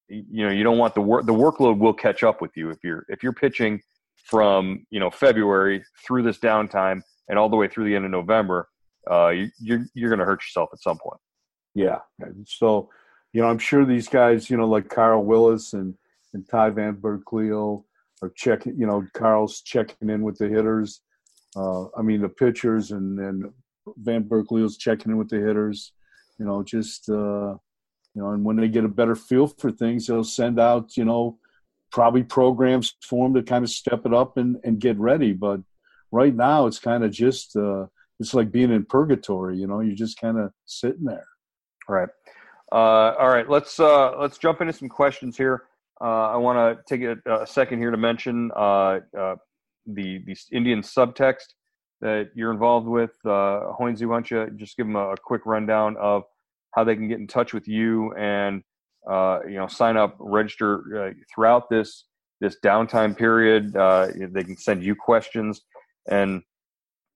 you 0.09 0.45
know 0.45 0.51
you 0.51 0.65
don't 0.65 0.79
want 0.79 0.95
the 0.95 1.01
work 1.01 1.25
the 1.27 1.33
workload 1.33 1.79
will 1.79 1.95
catch 1.95 2.23
up 2.23 2.41
with 2.41 2.57
you 2.57 2.71
if 2.71 2.79
you're 2.83 3.07
if 3.09 3.23
you're 3.23 3.33
pitching 3.33 3.81
from 4.22 4.87
you 4.90 5.00
know 5.00 5.11
February 5.11 5.85
through 6.06 6.22
this 6.22 6.38
downtime 6.38 7.02
and 7.28 7.38
all 7.38 7.48
the 7.48 7.56
way 7.56 7.68
through 7.68 7.85
the 7.85 7.96
end 7.96 8.04
of 8.04 8.11
November, 8.11 8.68
uh, 9.11 9.28
you, 9.28 9.50
you're 9.58 9.87
you're 9.94 10.11
going 10.11 10.18
to 10.18 10.24
hurt 10.24 10.42
yourself 10.42 10.70
at 10.72 10.80
some 10.80 10.98
point. 10.98 11.20
Yeah. 11.74 11.98
So, 12.46 12.90
you 13.32 13.40
know, 13.40 13.48
I'm 13.48 13.58
sure 13.58 13.85
these 13.85 14.08
guys, 14.08 14.50
you 14.50 14.56
know, 14.56 14.66
like 14.66 14.88
Carl 14.88 15.24
Willis 15.24 15.72
and 15.72 15.94
and 16.35 16.48
Ty 16.48 16.70
Van 16.70 16.96
Burkleo 16.96 17.85
are 18.22 18.32
checking. 18.37 18.78
You 18.78 18.87
know, 18.87 19.06
Carl's 19.14 19.62
checking 19.62 20.11
in 20.11 20.22
with 20.22 20.38
the 20.38 20.48
hitters. 20.48 21.00
Uh, 21.56 21.85
I 21.96 22.02
mean, 22.02 22.22
the 22.22 22.28
pitchers, 22.28 22.92
and 22.92 23.18
then 23.18 23.52
Van 23.98 24.24
Burkleo's 24.24 24.76
checking 24.76 25.12
in 25.12 25.18
with 25.18 25.28
the 25.28 25.38
hitters. 25.38 25.92
You 26.38 26.46
know, 26.46 26.62
just 26.62 27.08
uh, 27.08 27.56
you 28.14 28.22
know, 28.22 28.30
and 28.30 28.44
when 28.44 28.56
they 28.56 28.68
get 28.68 28.85
a 28.85 28.88
better 28.88 29.14
feel 29.16 29.46
for 29.46 29.70
things, 29.70 30.06
they'll 30.06 30.24
send 30.24 30.61
out, 30.61 30.96
you 30.96 31.04
know, 31.04 31.38
probably 31.92 32.22
programs 32.22 32.94
for 33.02 33.26
them 33.26 33.35
to 33.35 33.42
kind 33.42 33.64
of 33.64 33.70
step 33.70 34.07
it 34.07 34.14
up 34.14 34.37
and, 34.37 34.57
and 34.64 34.81
get 34.81 34.98
ready. 34.98 35.33
But 35.33 35.61
right 36.11 36.35
now 36.35 36.66
it's 36.66 36.78
kind 36.78 37.05
of 37.05 37.12
just 37.12 37.55
uh, 37.57 37.87
it's 38.18 38.35
like 38.35 38.50
being 38.50 38.72
in 38.72 38.85
purgatory. 38.85 39.59
You 39.59 39.66
know, 39.66 39.81
you're 39.81 39.94
just 39.94 40.20
kind 40.20 40.38
of 40.38 40.52
sitting 40.66 41.05
there. 41.05 41.26
Right. 41.88 42.09
Uh, 42.70 43.14
all 43.18 43.28
right. 43.28 43.48
Let's 43.48 43.78
uh, 43.78 44.18
let's 44.18 44.38
jump 44.38 44.61
into 44.61 44.72
some 44.72 44.88
questions 44.88 45.37
here. 45.37 45.64
uh, 46.00 46.31
I 46.31 46.37
want 46.37 46.59
to 46.59 46.83
take 46.88 47.07
a, 47.07 47.42
a, 47.42 47.46
second 47.46 47.78
here 47.78 47.90
to 47.90 47.96
mention 47.96 48.50
uh, 48.57 49.00
uh, 49.18 49.37
the 49.87 50.18
the 50.26 50.37
Indian 50.50 50.81
subtext 50.81 51.55
that 52.00 52.31
you're 52.35 52.50
involved 52.50 52.88
with. 52.88 53.12
Uh, 53.24 53.72
Hoynesy, 53.78 54.07
why 54.07 54.16
don't 54.16 54.31
you 54.31 54.50
just 54.57 54.76
give 54.76 54.87
them 54.87 54.96
a, 54.96 55.11
a, 55.11 55.16
quick 55.16 55.42
rundown 55.44 55.96
of 55.98 56.24
how 56.74 56.83
they 56.83 56.96
can 56.96 57.09
get 57.09 57.18
in 57.18 57.26
touch 57.26 57.52
with 57.52 57.68
you 57.68 58.12
and 58.14 58.62
uh, 59.09 59.41
you 59.47 59.57
know 59.57 59.67
sign 59.67 59.97
up, 59.97 60.17
register 60.19 61.09
uh, 61.09 61.12
throughout 61.35 61.69
this 61.71 62.05
this 62.41 62.57
downtime 62.65 63.17
period. 63.17 63.77
Uh, 63.77 64.09
they 64.31 64.45
can 64.45 64.57
send 64.57 64.83
you 64.83 64.95
questions 64.95 65.62
and 66.09 66.43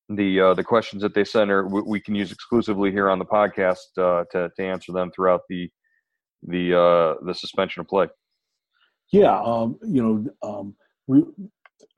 the 0.08 0.40
uh, 0.40 0.54
the 0.54 0.62
questions 0.62 1.02
that 1.02 1.14
they 1.14 1.24
send 1.24 1.50
are 1.50 1.66
we, 1.66 1.82
we, 1.82 2.00
can 2.00 2.14
use 2.14 2.30
exclusively 2.30 2.92
here 2.92 3.10
on 3.10 3.18
the 3.18 3.24
podcast 3.24 3.76
uh, 3.98 4.24
to 4.30 4.50
to 4.56 4.64
answer 4.64 4.92
them 4.92 5.10
throughout 5.10 5.42
the 5.48 5.68
the 6.46 6.78
uh, 6.78 7.14
the 7.24 7.34
suspension 7.34 7.80
of 7.80 7.88
play. 7.88 8.06
Yeah, 9.12 9.40
um, 9.40 9.78
you 9.84 10.02
know, 10.02 10.48
um, 10.48 10.74
we 11.06 11.24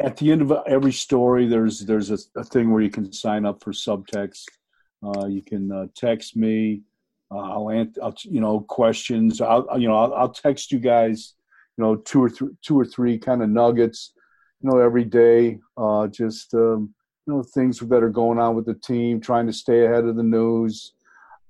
at 0.00 0.16
the 0.16 0.32
end 0.32 0.42
of 0.42 0.52
every 0.66 0.92
story, 0.92 1.46
there's 1.46 1.80
there's 1.80 2.10
a, 2.10 2.18
a 2.36 2.44
thing 2.44 2.72
where 2.72 2.82
you 2.82 2.90
can 2.90 3.12
sign 3.12 3.44
up 3.44 3.62
for 3.62 3.72
subtext. 3.72 4.44
You 5.28 5.42
can 5.42 5.90
text 5.94 6.34
me. 6.34 6.82
Uh, 7.30 7.38
I'll 7.38 7.70
answer, 7.70 8.00
you 8.24 8.40
know, 8.40 8.60
questions. 8.60 9.40
I'll, 9.40 9.66
you 9.78 9.88
know, 9.88 9.96
I'll, 9.96 10.14
I'll, 10.14 10.32
text 10.32 10.72
you 10.72 10.78
guys, 10.78 11.34
you 11.76 11.84
know, 11.84 11.96
two 11.96 12.22
or 12.22 12.30
three, 12.30 12.48
two 12.62 12.78
or 12.78 12.84
three 12.84 13.18
kind 13.18 13.42
of 13.42 13.50
nuggets, 13.50 14.12
you 14.62 14.70
know, 14.70 14.78
every 14.78 15.04
day. 15.04 15.58
Uh, 15.76 16.06
just 16.06 16.54
um, 16.54 16.94
you 17.26 17.34
know, 17.34 17.42
things 17.42 17.78
that 17.80 18.02
are 18.02 18.08
going 18.08 18.38
on 18.38 18.56
with 18.56 18.64
the 18.64 18.74
team, 18.74 19.20
trying 19.20 19.46
to 19.46 19.52
stay 19.52 19.84
ahead 19.84 20.04
of 20.04 20.16
the 20.16 20.22
news, 20.22 20.94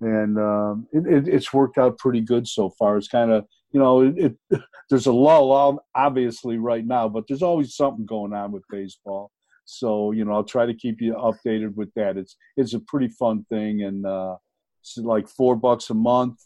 and 0.00 0.38
um, 0.38 0.88
it, 0.92 1.06
it, 1.06 1.28
it's 1.28 1.52
worked 1.52 1.78
out 1.78 1.98
pretty 1.98 2.20
good 2.20 2.48
so 2.48 2.70
far. 2.70 2.96
It's 2.96 3.08
kind 3.08 3.30
of 3.30 3.46
you 3.72 3.80
know, 3.80 4.02
it, 4.02 4.36
it, 4.50 4.60
there's 4.90 5.06
a 5.06 5.12
lull 5.12 5.80
obviously 5.94 6.58
right 6.58 6.84
now, 6.84 7.08
but 7.08 7.24
there's 7.28 7.42
always 7.42 7.76
something 7.76 8.06
going 8.06 8.32
on 8.32 8.52
with 8.52 8.64
baseball. 8.70 9.30
So 9.64 10.12
you 10.12 10.24
know, 10.24 10.32
I'll 10.32 10.44
try 10.44 10.66
to 10.66 10.74
keep 10.74 11.00
you 11.00 11.14
updated 11.14 11.74
with 11.76 11.92
that. 11.94 12.16
It's 12.16 12.36
it's 12.56 12.74
a 12.74 12.80
pretty 12.80 13.08
fun 13.08 13.44
thing, 13.50 13.82
and 13.82 14.06
uh, 14.06 14.36
it's 14.80 14.96
like 14.98 15.28
four 15.28 15.56
bucks 15.56 15.90
a 15.90 15.94
month. 15.94 16.44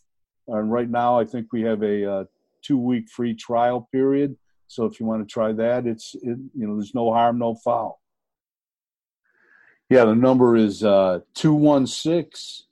And 0.48 0.72
right 0.72 0.88
now, 0.88 1.18
I 1.18 1.24
think 1.24 1.52
we 1.52 1.62
have 1.62 1.82
a 1.82 2.10
uh, 2.10 2.24
two 2.62 2.78
week 2.78 3.08
free 3.08 3.34
trial 3.34 3.88
period. 3.92 4.36
So 4.66 4.86
if 4.86 4.98
you 4.98 5.06
want 5.06 5.26
to 5.26 5.32
try 5.32 5.52
that, 5.52 5.86
it's 5.86 6.14
it, 6.14 6.38
you 6.54 6.66
know, 6.66 6.76
there's 6.76 6.94
no 6.94 7.12
harm, 7.12 7.38
no 7.38 7.54
foul. 7.54 8.00
Yeah, 9.90 10.06
the 10.06 10.14
number 10.14 10.56
is 10.56 10.82
uh, 10.82 11.20
216 11.34 12.66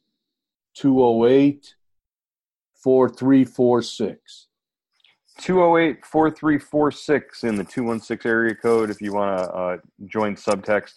208 0.75 1.75
4346. 2.83 4.47
208 5.41 6.05
4346 6.05 7.45
in 7.45 7.57
the 7.57 7.65
216 7.65 8.31
area 8.31 8.55
code. 8.55 8.91
If 8.91 9.01
you 9.01 9.13
want 9.13 9.39
to 9.39 9.53
uh, 9.53 9.77
join 10.07 10.35
subtext, 10.37 10.93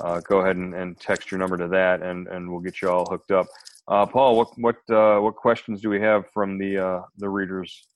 uh, 0.00 0.20
go 0.20 0.40
ahead 0.40 0.56
and, 0.56 0.74
and, 0.74 0.98
text 0.98 1.30
your 1.30 1.38
number 1.38 1.58
to 1.58 1.68
that, 1.68 2.02
and, 2.02 2.26
and 2.28 2.50
we'll 2.50 2.60
get 2.60 2.80
you 2.80 2.88
all 2.88 3.06
hooked 3.10 3.30
up. 3.30 3.46
Uh, 3.88 4.06
Paul, 4.06 4.36
what 4.36 4.48
what 4.58 4.76
uh, 4.90 5.20
what 5.20 5.36
questions 5.36 5.80
do 5.80 5.90
we 5.90 6.00
have 6.00 6.30
from 6.32 6.58
the 6.58 6.78
uh, 6.78 7.02
the 7.18 7.28
readers 7.28 7.86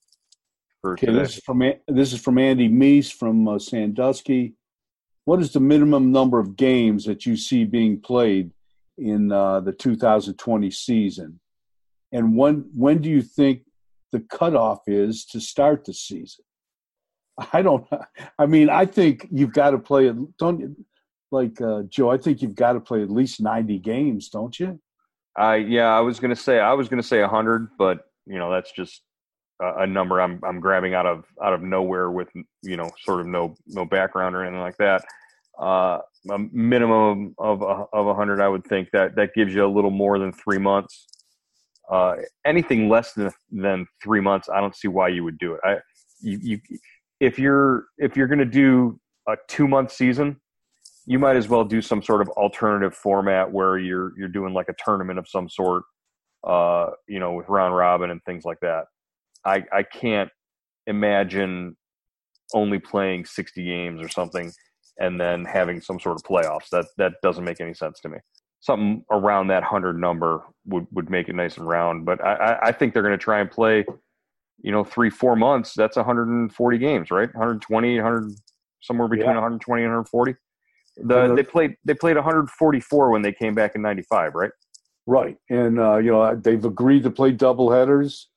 for 0.81 0.93
okay, 0.95 1.07
today? 1.07 1.19
This 1.21 1.37
is 1.37 1.45
from 1.45 1.63
this 1.89 2.13
is 2.13 2.21
from 2.21 2.39
Andy 2.39 2.69
Meese 2.69 3.13
from 3.13 3.47
uh, 3.47 3.59
Sandusky. 3.59 4.55
What 5.25 5.41
is 5.41 5.53
the 5.53 5.61
minimum 5.61 6.13
number 6.13 6.39
of 6.39 6.57
games 6.57 7.05
that 7.07 7.25
you 7.25 7.37
see 7.37 7.65
being 7.65 8.01
played 8.01 8.51
in 8.99 9.29
the 9.29 9.75
2020 9.79 10.71
season? 10.71 11.41
and 12.15 12.37
when 12.37 12.71
when 12.75 13.03
do 13.03 13.11
you 13.11 13.21
think 13.21 13.63
the 14.13 14.21
cutoff 14.21 14.83
is 14.87 15.27
to 15.27 15.41
start 15.41 15.85
the 15.85 15.93
season? 15.93 16.45
I 17.53 17.61
don't. 17.61 17.87
I 18.39 18.47
mean, 18.47 18.71
I 18.71 18.87
think 18.87 19.27
you've 19.31 19.53
got 19.53 19.71
to 19.71 19.79
play 19.79 20.07
it. 20.07 20.39
Don't 20.39 20.61
you? 20.61 20.77
Like 21.31 21.61
uh, 21.61 21.83
Joe, 21.89 22.11
I 22.11 22.17
think 22.17 22.41
you've 22.41 22.55
got 22.55 22.75
to 22.75 22.81
play 22.81 23.03
at 23.03 23.11
least 23.11 23.43
ninety 23.43 23.79
games, 23.79 24.29
don't 24.29 24.59
you? 24.59 24.81
I 25.37 25.57
yeah, 25.57 25.87
I 25.87 26.01
was 26.01 26.21
gonna 26.21 26.37
say 26.37 26.59
I 26.59 26.73
was 26.73 26.89
gonna 26.89 27.03
say 27.03 27.23
hundred, 27.23 27.69
but 27.79 28.07
you 28.27 28.39
know 28.39 28.51
that's 28.51 28.73
just 28.73 29.03
a, 29.61 29.83
a 29.83 29.87
number 29.87 30.21
I'm 30.21 30.41
I'm 30.45 30.61
grabbing 30.61 30.95
out 30.95 31.07
of 31.07 31.25
out 31.43 31.53
of 31.53 31.63
nowhere 31.63 32.11
with 32.11 32.29
you 32.63 32.77
know 32.77 32.91
sort 33.05 33.21
of 33.21 33.27
no 33.27 33.55
no 33.67 33.85
background 33.85 34.37
or 34.37 34.43
anything 34.43 34.61
like 34.61 34.77
that. 34.79 35.05
Uh, 35.59 35.99
a 36.31 36.39
minimum 36.53 37.35
of 37.39 37.63
of 37.63 38.07
a 38.07 38.15
hundred, 38.15 38.41
I 38.41 38.49
would 38.49 38.65
think 38.65 38.91
that 38.93 39.17
that 39.17 39.35
gives 39.35 39.55
you 39.55 39.65
a 39.65 39.69
little 39.69 39.91
more 39.91 40.19
than 40.19 40.33
three 40.33 40.59
months 40.59 41.07
uh, 41.91 42.17
anything 42.45 42.89
less 42.89 43.13
than 43.13 43.31
than 43.51 43.87
three 44.03 44.21
months, 44.21 44.49
I 44.49 44.61
don't 44.61 44.75
see 44.75 44.89
why 44.89 45.09
you 45.09 45.25
would 45.25 45.39
do 45.39 45.55
it. 45.55 45.61
I, 45.65 45.77
you, 46.21 46.39
you 46.43 46.61
if 47.21 47.39
you're 47.39 47.87
if 47.99 48.17
you're 48.17 48.27
to 48.39 48.45
do 48.45 48.99
a 49.29 49.37
two 49.49 49.69
month 49.69 49.93
season, 49.93 50.41
you 51.07 51.19
might 51.19 51.37
as 51.37 51.49
well 51.49 51.65
do 51.65 51.83
some 51.83 52.03
sort 52.03 52.23
of 52.23 52.29
alternative 52.31 52.95
format 52.95 53.51
where 53.51 53.79
you're 53.79 54.13
you're 54.19 54.29
doing 54.29 54.55
like 54.55 54.69
a 54.69 54.75
tournament 54.85 55.19
of 55.19 55.29
some 55.29 55.49
sort, 55.49 55.85
uh, 56.47 56.91
you 57.07 57.19
know, 57.19 57.33
with 57.33 57.49
round 57.49 57.77
robin 57.77 58.11
and 58.11 58.23
things 58.25 58.45
like 58.45 58.61
that. 58.61 58.85
I 59.45 59.65
I 59.73 59.83
can't 59.83 60.31
imagine 60.87 61.77
only 62.53 62.79
playing 62.79 63.25
60 63.25 63.65
games 63.65 64.03
or 64.03 64.09
something 64.09 64.53
and 64.99 65.21
then 65.21 65.45
having 65.45 65.81
some 65.81 65.99
sort 65.99 66.17
of 66.17 66.23
playoffs. 66.23 66.69
That 66.71 66.87
that 66.99 67.15
doesn't 67.23 67.45
make 67.45 67.61
any 67.61 67.75
sense 67.75 68.01
to 68.01 68.09
me 68.09 68.19
something 68.65 69.05
around 69.11 69.49
that 69.49 69.63
hundred 69.63 69.99
number 69.99 70.43
would 70.65 70.87
would 70.91 71.11
make 71.11 71.29
it 71.29 71.35
nice 71.35 71.59
and 71.59 71.69
round. 71.69 72.07
But 72.07 72.25
I, 72.25 72.59
I 72.63 72.73
think 72.73 72.95
they're 72.95 73.03
going 73.03 73.13
to 73.13 73.23
try 73.23 73.41
and 73.41 73.51
play, 73.51 73.85
you 74.63 74.73
know, 74.73 74.83
three 74.83 75.11
four 75.11 75.37
months. 75.37 75.75
That's 75.75 75.97
140 75.97 76.79
games, 76.79 77.11
right? 77.11 77.29
120, 77.35 78.01
100, 78.01 78.33
somewhere 78.81 79.07
between 79.07 79.27
yeah. 79.27 79.35
120 79.35 79.83
and 79.83 79.91
140. 79.91 80.35
The, 80.97 81.35
they 81.35 81.43
played 81.43 81.77
they 81.85 81.95
played 81.95 82.17
144 82.17 83.11
when 83.11 83.23
they 83.23 83.33
came 83.33 83.55
back 83.55 83.75
in 83.75 83.83
'95, 83.83 84.35
right? 84.35 84.51
Right, 85.07 85.37
and 85.51 85.79
uh, 85.79 85.97
you 85.97 86.13
know 86.13 86.35
they've 86.37 86.65
agreed 86.65 87.03
to 87.03 87.11
play 87.11 87.33
double 87.33 87.71
headers. 87.71 88.29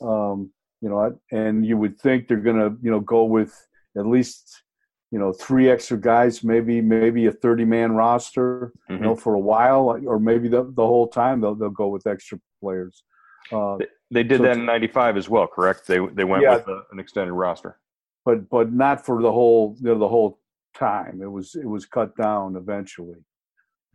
Um, 0.00 0.50
you 0.80 0.88
know, 0.88 1.18
and 1.32 1.64
you 1.64 1.76
would 1.76 1.98
think 1.98 2.28
they're 2.28 2.38
going 2.38 2.58
to 2.58 2.76
you 2.82 2.90
know 2.90 3.00
go 3.00 3.24
with 3.24 3.54
at 3.96 4.06
least 4.06 4.62
you 5.10 5.18
know 5.18 5.32
three 5.32 5.70
extra 5.70 5.98
guys 5.98 6.42
maybe 6.42 6.80
maybe 6.80 7.26
a 7.26 7.32
30 7.32 7.64
man 7.64 7.92
roster 7.92 8.72
mm-hmm. 8.90 8.94
you 8.94 9.00
know 9.00 9.12
mm-hmm. 9.12 9.20
for 9.20 9.34
a 9.34 9.38
while 9.38 9.98
or 10.06 10.18
maybe 10.18 10.48
the, 10.48 10.64
the 10.74 10.84
whole 10.84 11.08
time 11.08 11.40
they'll, 11.40 11.54
they'll 11.54 11.70
go 11.70 11.88
with 11.88 12.06
extra 12.06 12.38
players 12.60 13.04
uh, 13.52 13.76
they, 13.76 13.86
they, 14.10 14.22
did 14.24 14.38
so 14.38 14.44
that 14.44 14.56
in 14.56 14.66
95 14.66 15.16
as 15.16 15.28
well 15.28 15.46
correct 15.46 15.86
they 15.86 15.98
they 16.12 16.24
went 16.24 16.42
yeah, 16.42 16.56
with 16.56 16.68
a, 16.68 16.82
an 16.90 16.98
extended 16.98 17.32
roster 17.32 17.78
but 18.24 18.48
but 18.50 18.72
not 18.72 19.04
for 19.06 19.22
the 19.22 19.30
whole 19.30 19.76
you 19.80 19.86
know, 19.86 19.98
the 19.98 20.08
whole 20.08 20.40
time 20.76 21.20
it 21.22 21.30
was 21.30 21.54
it 21.54 21.66
was 21.66 21.86
cut 21.86 22.16
down 22.16 22.56
eventually 22.56 23.18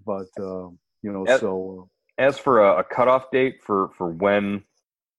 but 0.06 0.28
uh, 0.40 0.68
you 1.04 1.12
know 1.12 1.26
as, 1.26 1.40
so 1.40 1.90
uh, 2.20 2.24
as 2.24 2.38
for 2.38 2.62
a, 2.62 2.80
a 2.80 2.84
cutoff 2.84 3.32
date 3.32 3.62
for 3.64 3.90
for 3.98 4.10
when 4.10 4.64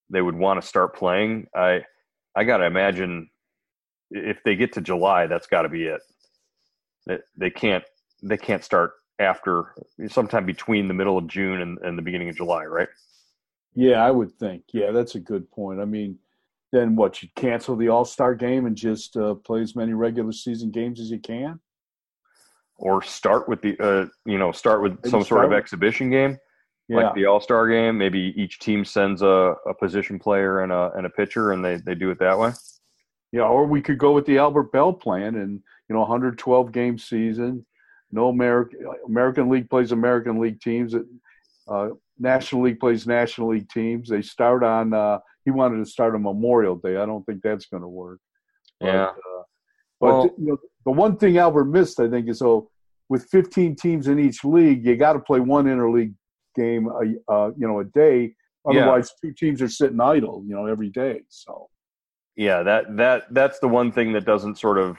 they 0.09 0.21
would 0.21 0.35
want 0.35 0.61
to 0.61 0.67
start 0.67 0.95
playing 0.95 1.47
i 1.55 1.81
i 2.35 2.43
gotta 2.43 2.65
imagine 2.65 3.29
if 4.13 4.43
they 4.43 4.55
get 4.55 4.73
to 4.73 4.81
July, 4.81 5.27
that's 5.27 5.47
got 5.47 5.63
to 5.63 5.69
be 5.69 5.83
it. 5.83 6.01
They, 7.07 7.17
they 7.35 7.49
can't 7.49 7.83
they 8.21 8.37
can't 8.37 8.63
start 8.63 8.93
after 9.19 9.75
sometime 10.07 10.45
between 10.45 10.87
the 10.87 10.93
middle 10.93 11.17
of 11.17 11.27
June 11.27 11.61
and, 11.61 11.77
and 11.79 11.97
the 11.97 12.01
beginning 12.01 12.29
of 12.29 12.35
July, 12.35 12.65
right? 12.65 12.87
Yeah, 13.75 14.05
I 14.05 14.11
would 14.11 14.31
think. 14.33 14.63
Yeah, 14.71 14.91
that's 14.91 15.15
a 15.15 15.19
good 15.19 15.49
point. 15.51 15.81
I 15.81 15.85
mean, 15.85 16.17
then 16.73 16.95
what? 16.95 17.21
You 17.21 17.29
cancel 17.35 17.75
the 17.75 17.89
All 17.89 18.03
Star 18.03 18.33
game 18.33 18.65
and 18.65 18.75
just 18.75 19.15
uh, 19.15 19.35
play 19.35 19.61
as 19.61 19.75
many 19.75 19.93
regular 19.93 20.31
season 20.31 20.71
games 20.71 20.99
as 20.99 21.11
you 21.11 21.19
can, 21.19 21.59
or 22.77 23.03
start 23.03 23.47
with 23.47 23.61
the 23.61 23.79
uh, 23.79 24.07
you 24.25 24.39
know 24.39 24.51
start 24.51 24.81
with 24.81 24.93
Maybe 24.95 25.09
some 25.09 25.23
sort 25.23 25.45
of 25.45 25.51
with... 25.51 25.59
exhibition 25.59 26.09
game, 26.09 26.35
yeah. 26.89 26.97
like 26.97 27.15
the 27.15 27.27
All 27.27 27.39
Star 27.39 27.67
game. 27.67 27.99
Maybe 27.99 28.33
each 28.35 28.57
team 28.57 28.83
sends 28.83 29.21
a, 29.21 29.53
a 29.67 29.73
position 29.79 30.17
player 30.17 30.61
and 30.61 30.71
a 30.71 30.91
and 30.95 31.05
a 31.05 31.11
pitcher, 31.11 31.51
and 31.51 31.63
they 31.63 31.77
they 31.77 31.93
do 31.93 32.09
it 32.09 32.17
that 32.19 32.37
way. 32.37 32.51
Yeah, 33.31 33.43
or 33.43 33.65
we 33.65 33.81
could 33.81 33.99
go 33.99 34.11
with 34.11 34.25
the 34.25 34.39
Albert 34.39 34.71
Belle 34.71 34.93
plan 34.93 35.35
and 35.35 35.61
you 35.87 35.93
know 35.93 35.99
112 35.99 36.71
game 36.71 36.97
season. 36.97 37.65
No 38.11 38.29
American 38.29 38.79
American 39.07 39.47
League 39.47 39.69
plays 39.69 39.91
American 39.91 40.39
League 40.39 40.59
teams. 40.59 40.95
Uh, 41.67 41.89
National 42.19 42.63
League 42.63 42.79
plays 42.79 43.07
National 43.07 43.49
League 43.49 43.69
teams. 43.69 44.09
They 44.09 44.21
start 44.21 44.63
on. 44.63 44.93
Uh, 44.93 45.19
he 45.45 45.51
wanted 45.51 45.83
to 45.83 45.89
start 45.89 46.15
on 46.15 46.23
Memorial 46.23 46.75
Day. 46.75 46.97
I 46.97 47.05
don't 47.05 47.23
think 47.25 47.41
that's 47.41 47.65
going 47.65 47.81
to 47.81 47.87
work. 47.87 48.19
Yeah. 48.79 49.11
But, 49.11 49.37
uh, 49.39 49.43
but 49.99 50.13
well, 50.13 50.29
you 50.37 50.47
know, 50.47 50.57
the 50.85 50.91
one 50.91 51.17
thing 51.17 51.37
Albert 51.37 51.65
missed, 51.65 51.99
I 51.99 52.09
think, 52.09 52.29
is 52.29 52.39
so 52.39 52.69
with 53.09 53.25
15 53.29 53.75
teams 53.75 54.07
in 54.07 54.19
each 54.19 54.43
league, 54.43 54.85
you 54.85 54.95
got 54.95 55.13
to 55.13 55.19
play 55.19 55.39
one 55.39 55.65
interleague 55.65 56.13
game, 56.55 56.87
a, 56.87 57.31
uh, 57.31 57.51
you 57.57 57.67
know, 57.67 57.79
a 57.79 57.85
day. 57.85 58.35
Otherwise, 58.65 59.11
yeah. 59.21 59.29
two 59.29 59.33
teams 59.33 59.61
are 59.61 59.67
sitting 59.67 59.99
idle, 59.99 60.43
you 60.47 60.55
know, 60.55 60.65
every 60.65 60.89
day. 60.89 61.21
So 61.27 61.69
yeah, 62.35 62.63
that 62.63 62.95
that 62.97 63.33
that's 63.33 63.59
the 63.59 63.67
one 63.67 63.91
thing 63.91 64.13
that 64.13 64.25
doesn't 64.25 64.57
sort 64.57 64.77
of 64.77 64.97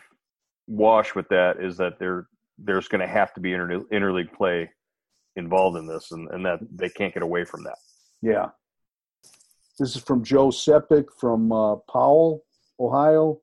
wash 0.66 1.14
with 1.14 1.28
that 1.30 1.60
is 1.60 1.76
that 1.78 1.98
there 1.98 2.28
there's 2.58 2.88
going 2.88 3.00
to 3.00 3.06
have 3.06 3.32
to 3.34 3.40
be 3.40 3.52
inter, 3.52 3.80
interleague 3.92 4.32
play 4.32 4.70
involved 5.36 5.76
in 5.76 5.86
this, 5.86 6.12
and, 6.12 6.28
and 6.30 6.44
that 6.44 6.60
they 6.74 6.88
can't 6.88 7.14
get 7.14 7.22
away 7.22 7.44
from 7.44 7.64
that. 7.64 7.78
Yeah. 8.22 8.48
This 9.78 9.96
is 9.96 10.02
from 10.02 10.22
Joe 10.22 10.48
Sepik 10.48 11.06
from 11.18 11.50
uh, 11.50 11.76
Powell, 11.90 12.44
Ohio. 12.78 13.40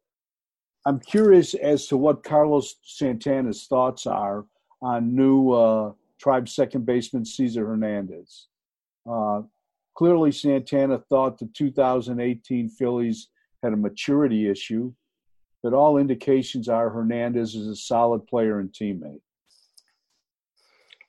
I'm 0.86 0.99
curious 0.99 1.54
as 1.54 1.88
to 1.88 1.97
what 1.97 2.23
Carlos 2.23 2.75
Santana's 2.84 3.67
thoughts 3.67 4.08
are 4.08 4.45
on 4.82 5.15
new 5.15 5.51
uh, 5.51 5.91
tribe 6.19 6.47
second 6.47 6.86
baseman 6.86 7.25
Cesar 7.25 7.67
Hernandez. 7.67 8.47
Uh, 9.10 9.41
clearly, 9.95 10.32
Santana 10.32 10.99
thought 11.10 11.38
the 11.38 11.49
2018 11.54 12.69
Phillies 12.69 13.27
had 13.62 13.73
a 13.73 13.77
maturity 13.77 14.49
issue, 14.49 14.93
but 15.62 15.73
all 15.73 15.97
indications 15.97 16.67
are 16.67 16.89
Hernandez 16.89 17.56
is 17.56 17.67
a 17.67 17.75
solid 17.75 18.25
player 18.25 18.60
and 18.60 18.71
teammate. 18.71 19.21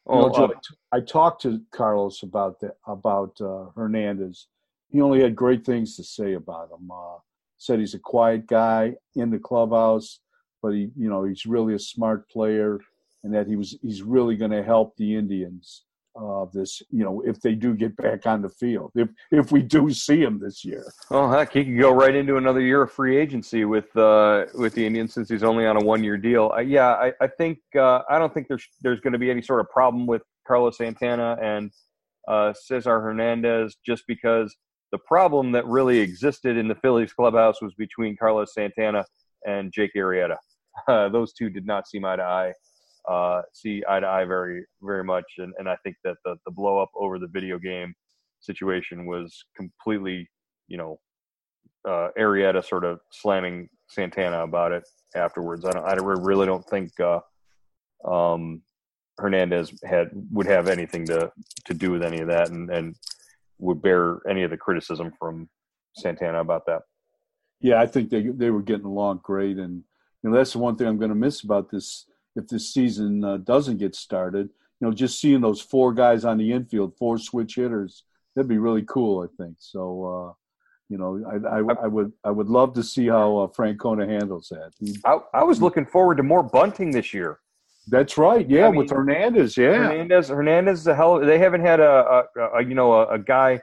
Oh, 0.06 0.30
uh, 0.30 0.48
I 0.90 1.00
talked 1.00 1.42
to 1.42 1.60
Carlos 1.70 2.22
about 2.22 2.60
that 2.60 2.76
about 2.86 3.40
uh, 3.40 3.66
Hernandez. 3.76 4.48
He 4.88 5.00
only 5.00 5.22
had 5.22 5.36
great 5.36 5.64
things 5.64 5.96
to 5.96 6.04
say 6.04 6.34
about 6.34 6.70
him. 6.70 6.90
Uh, 6.90 7.18
said 7.56 7.78
he's 7.78 7.94
a 7.94 7.98
quiet 7.98 8.46
guy 8.46 8.94
in 9.14 9.30
the 9.30 9.38
clubhouse, 9.38 10.18
but 10.60 10.70
he, 10.70 10.90
you 10.96 11.08
know, 11.08 11.24
he's 11.24 11.46
really 11.46 11.74
a 11.74 11.78
smart 11.78 12.28
player, 12.28 12.80
and 13.22 13.32
that 13.32 13.46
he 13.46 13.54
was 13.54 13.78
he's 13.80 14.02
really 14.02 14.36
going 14.36 14.50
to 14.50 14.64
help 14.64 14.96
the 14.96 15.14
Indians 15.14 15.84
of 16.14 16.52
this, 16.52 16.82
you 16.90 17.04
know, 17.04 17.22
if 17.24 17.40
they 17.40 17.54
do 17.54 17.74
get 17.74 17.96
back 17.96 18.26
on 18.26 18.42
the 18.42 18.48
field, 18.48 18.92
if 18.94 19.08
if 19.30 19.52
we 19.52 19.62
do 19.62 19.90
see 19.90 20.22
him 20.22 20.38
this 20.38 20.64
year. 20.64 20.84
Oh 21.10 21.30
heck, 21.30 21.52
he 21.52 21.64
could 21.64 21.78
go 21.78 21.92
right 21.92 22.14
into 22.14 22.36
another 22.36 22.60
year 22.60 22.82
of 22.82 22.92
free 22.92 23.16
agency 23.16 23.64
with 23.64 23.94
uh, 23.96 24.46
with 24.54 24.74
the 24.74 24.86
Indians 24.86 25.14
since 25.14 25.28
he's 25.28 25.42
only 25.42 25.66
on 25.66 25.76
a 25.76 25.84
one 25.84 26.04
year 26.04 26.16
deal. 26.16 26.52
Uh, 26.54 26.60
yeah, 26.60 26.90
I, 26.90 27.12
I 27.20 27.26
think 27.26 27.58
uh, 27.76 28.02
I 28.08 28.18
don't 28.18 28.32
think 28.32 28.48
there's 28.48 28.66
there's 28.82 29.00
going 29.00 29.14
to 29.14 29.18
be 29.18 29.30
any 29.30 29.42
sort 29.42 29.60
of 29.60 29.68
problem 29.70 30.06
with 30.06 30.22
Carlos 30.46 30.78
Santana 30.78 31.36
and 31.40 31.70
uh, 32.28 32.52
Cesar 32.52 33.00
Hernandez 33.00 33.76
just 33.84 34.04
because 34.06 34.54
the 34.92 34.98
problem 34.98 35.52
that 35.52 35.66
really 35.66 35.98
existed 35.98 36.56
in 36.56 36.68
the 36.68 36.74
Phillies 36.76 37.12
clubhouse 37.12 37.62
was 37.62 37.74
between 37.74 38.16
Carlos 38.16 38.52
Santana 38.54 39.04
and 39.46 39.72
Jake 39.72 39.92
Arrieta. 39.96 40.36
Those 40.86 41.32
two 41.32 41.50
did 41.50 41.66
not 41.66 41.88
see 41.88 41.98
eye 42.04 42.16
to 42.16 42.22
eye, 42.22 42.52
uh, 43.08 43.42
see 43.52 43.82
eye 43.88 44.00
to 44.00 44.06
eye 44.06 44.24
very, 44.24 44.64
very 44.80 45.04
much. 45.04 45.24
And, 45.38 45.52
and 45.58 45.68
I 45.68 45.76
think 45.82 45.96
that 46.04 46.16
the, 46.24 46.36
the 46.44 46.52
blow 46.52 46.78
up 46.78 46.90
over 46.94 47.18
the 47.18 47.26
video 47.26 47.58
game 47.58 47.94
situation 48.40 49.06
was 49.06 49.44
completely, 49.56 50.28
you 50.68 50.76
know, 50.76 51.00
uh, 51.86 52.08
Arrieta 52.18 52.64
sort 52.64 52.84
of 52.84 53.00
slamming 53.10 53.68
Santana 53.88 54.42
about 54.42 54.72
it 54.72 54.84
afterwards. 55.16 55.64
I, 55.64 55.72
don't, 55.72 55.84
I 55.84 55.94
really 55.94 56.46
don't 56.46 56.68
think 56.68 56.92
uh, 57.00 57.20
um, 58.08 58.62
Hernandez 59.18 59.72
had 59.84 60.10
would 60.30 60.46
have 60.46 60.68
anything 60.68 61.06
to 61.06 61.30
to 61.66 61.74
do 61.74 61.90
with 61.90 62.02
any 62.02 62.20
of 62.20 62.28
that, 62.28 62.50
and 62.50 62.70
and 62.70 62.94
would 63.58 63.82
bear 63.82 64.20
any 64.28 64.42
of 64.42 64.50
the 64.50 64.56
criticism 64.56 65.12
from 65.18 65.48
Santana 65.96 66.40
about 66.40 66.66
that. 66.66 66.82
Yeah, 67.60 67.80
I 67.80 67.86
think 67.86 68.10
they 68.10 68.22
they 68.22 68.50
were 68.50 68.62
getting 68.62 68.86
along 68.86 69.20
great, 69.22 69.58
and 69.58 69.84
you 70.22 70.30
know 70.30 70.36
that's 70.36 70.52
the 70.52 70.58
one 70.58 70.76
thing 70.76 70.86
I'm 70.86 70.98
going 70.98 71.10
to 71.10 71.14
miss 71.14 71.42
about 71.42 71.70
this 71.70 72.06
if 72.36 72.48
this 72.48 72.72
season 72.72 73.24
uh, 73.24 73.36
doesn't 73.38 73.78
get 73.78 73.94
started. 73.94 74.48
You 74.80 74.88
know, 74.88 74.92
just 74.92 75.20
seeing 75.20 75.40
those 75.40 75.60
four 75.60 75.92
guys 75.92 76.24
on 76.24 76.38
the 76.38 76.52
infield, 76.52 76.96
four 76.98 77.18
switch 77.18 77.54
hitters, 77.54 78.04
that'd 78.34 78.48
be 78.48 78.58
really 78.58 78.82
cool. 78.82 79.22
I 79.22 79.42
think 79.42 79.56
so. 79.58 80.04
Uh, 80.04 80.32
you 80.88 80.98
know, 80.98 81.22
I, 81.26 81.56
I, 81.56 81.84
I, 81.84 81.86
would 81.86 82.12
I 82.24 82.30
would 82.30 82.48
love 82.48 82.74
to 82.74 82.82
see 82.82 83.06
how 83.06 83.38
uh, 83.38 83.46
Francona 83.46 84.06
handles 84.06 84.48
that. 84.50 84.72
He, 84.78 84.94
I, 85.04 85.18
I 85.32 85.42
was 85.42 85.62
looking 85.62 85.86
forward 85.86 86.16
to 86.16 86.22
more 86.22 86.42
bunting 86.42 86.90
this 86.90 87.14
year. 87.14 87.38
That's 87.88 88.16
right. 88.18 88.48
Yeah, 88.48 88.66
I 88.66 88.70
mean, 88.70 88.78
with 88.78 88.90
Hernandez. 88.90 89.56
Yeah, 89.56 89.74
Hernandez. 89.74 90.28
Hernandez 90.28 90.80
is 90.80 90.86
a 90.86 90.94
hell. 90.94 91.18
They 91.18 91.38
haven't 91.38 91.62
had 91.62 91.80
a, 91.80 92.24
a, 92.36 92.58
a 92.58 92.64
you 92.64 92.74
know 92.74 92.92
a, 92.92 93.14
a, 93.14 93.18
guy 93.18 93.60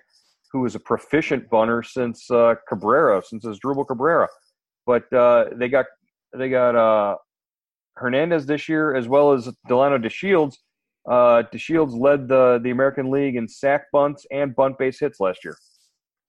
who 0.51 0.65
is 0.65 0.75
a 0.75 0.79
proficient 0.79 1.49
bunter 1.49 1.83
since 1.83 2.29
uh, 2.31 2.55
Cabrera, 2.67 3.21
since 3.23 3.45
Asdrubal 3.45 3.87
Cabrera. 3.87 4.27
But 4.85 5.11
uh, 5.13 5.45
they 5.53 5.69
got 5.69 5.85
they 6.35 6.49
got 6.49 6.75
uh, 6.75 7.15
Hernandez 7.99 8.45
this 8.45 8.69
year 8.69 8.95
as 8.95 9.07
well 9.07 9.31
as 9.33 9.47
Delino 9.67 10.03
DeShields. 10.03 10.55
Uh, 11.07 11.43
DeShields 11.53 11.99
led 11.99 12.27
the 12.27 12.59
the 12.63 12.71
American 12.71 13.09
League 13.11 13.35
in 13.35 13.47
sack 13.47 13.85
bunts 13.91 14.25
and 14.31 14.55
bunt 14.55 14.77
base 14.77 14.99
hits 14.99 15.19
last 15.19 15.43
year. 15.43 15.55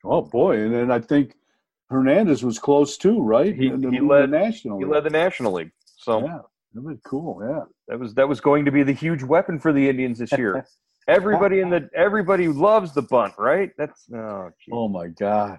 Oh 0.04 0.22
boy! 0.22 0.59
And 0.59 0.74
then 0.74 0.90
I 0.90 1.00
think 1.00 1.35
Hernandez 1.90 2.42
was 2.42 2.59
close 2.59 2.96
too, 2.96 3.20
right? 3.20 3.54
He, 3.54 3.68
he 3.68 4.00
led 4.00 4.22
the 4.22 4.38
national. 4.38 4.78
He 4.78 4.85
league. 4.85 4.94
led 4.94 5.04
the 5.04 5.11
National 5.11 5.52
League. 5.52 5.72
So 5.85 6.24
yeah. 6.24 6.38
That 6.74 6.83
was 6.83 6.98
cool. 7.04 7.40
Yeah, 7.42 7.64
that 7.88 7.98
was 7.98 8.14
that 8.14 8.28
was 8.28 8.40
going 8.40 8.64
to 8.64 8.70
be 8.70 8.83
the 8.83 8.92
huge 8.92 9.22
weapon 9.22 9.59
for 9.59 9.72
the 9.72 9.88
Indians 9.88 10.18
this 10.18 10.33
year. 10.33 10.64
everybody 11.09 11.61
in 11.61 11.70
the 11.70 11.88
everybody 11.94 12.46
loves 12.48 12.92
the 12.92 13.02
bunt, 13.02 13.35
right? 13.38 13.70
That's 13.76 14.06
oh, 14.14 14.50
geez. 14.64 14.72
oh 14.72 14.88
my 14.88 15.09
god. 15.09 15.59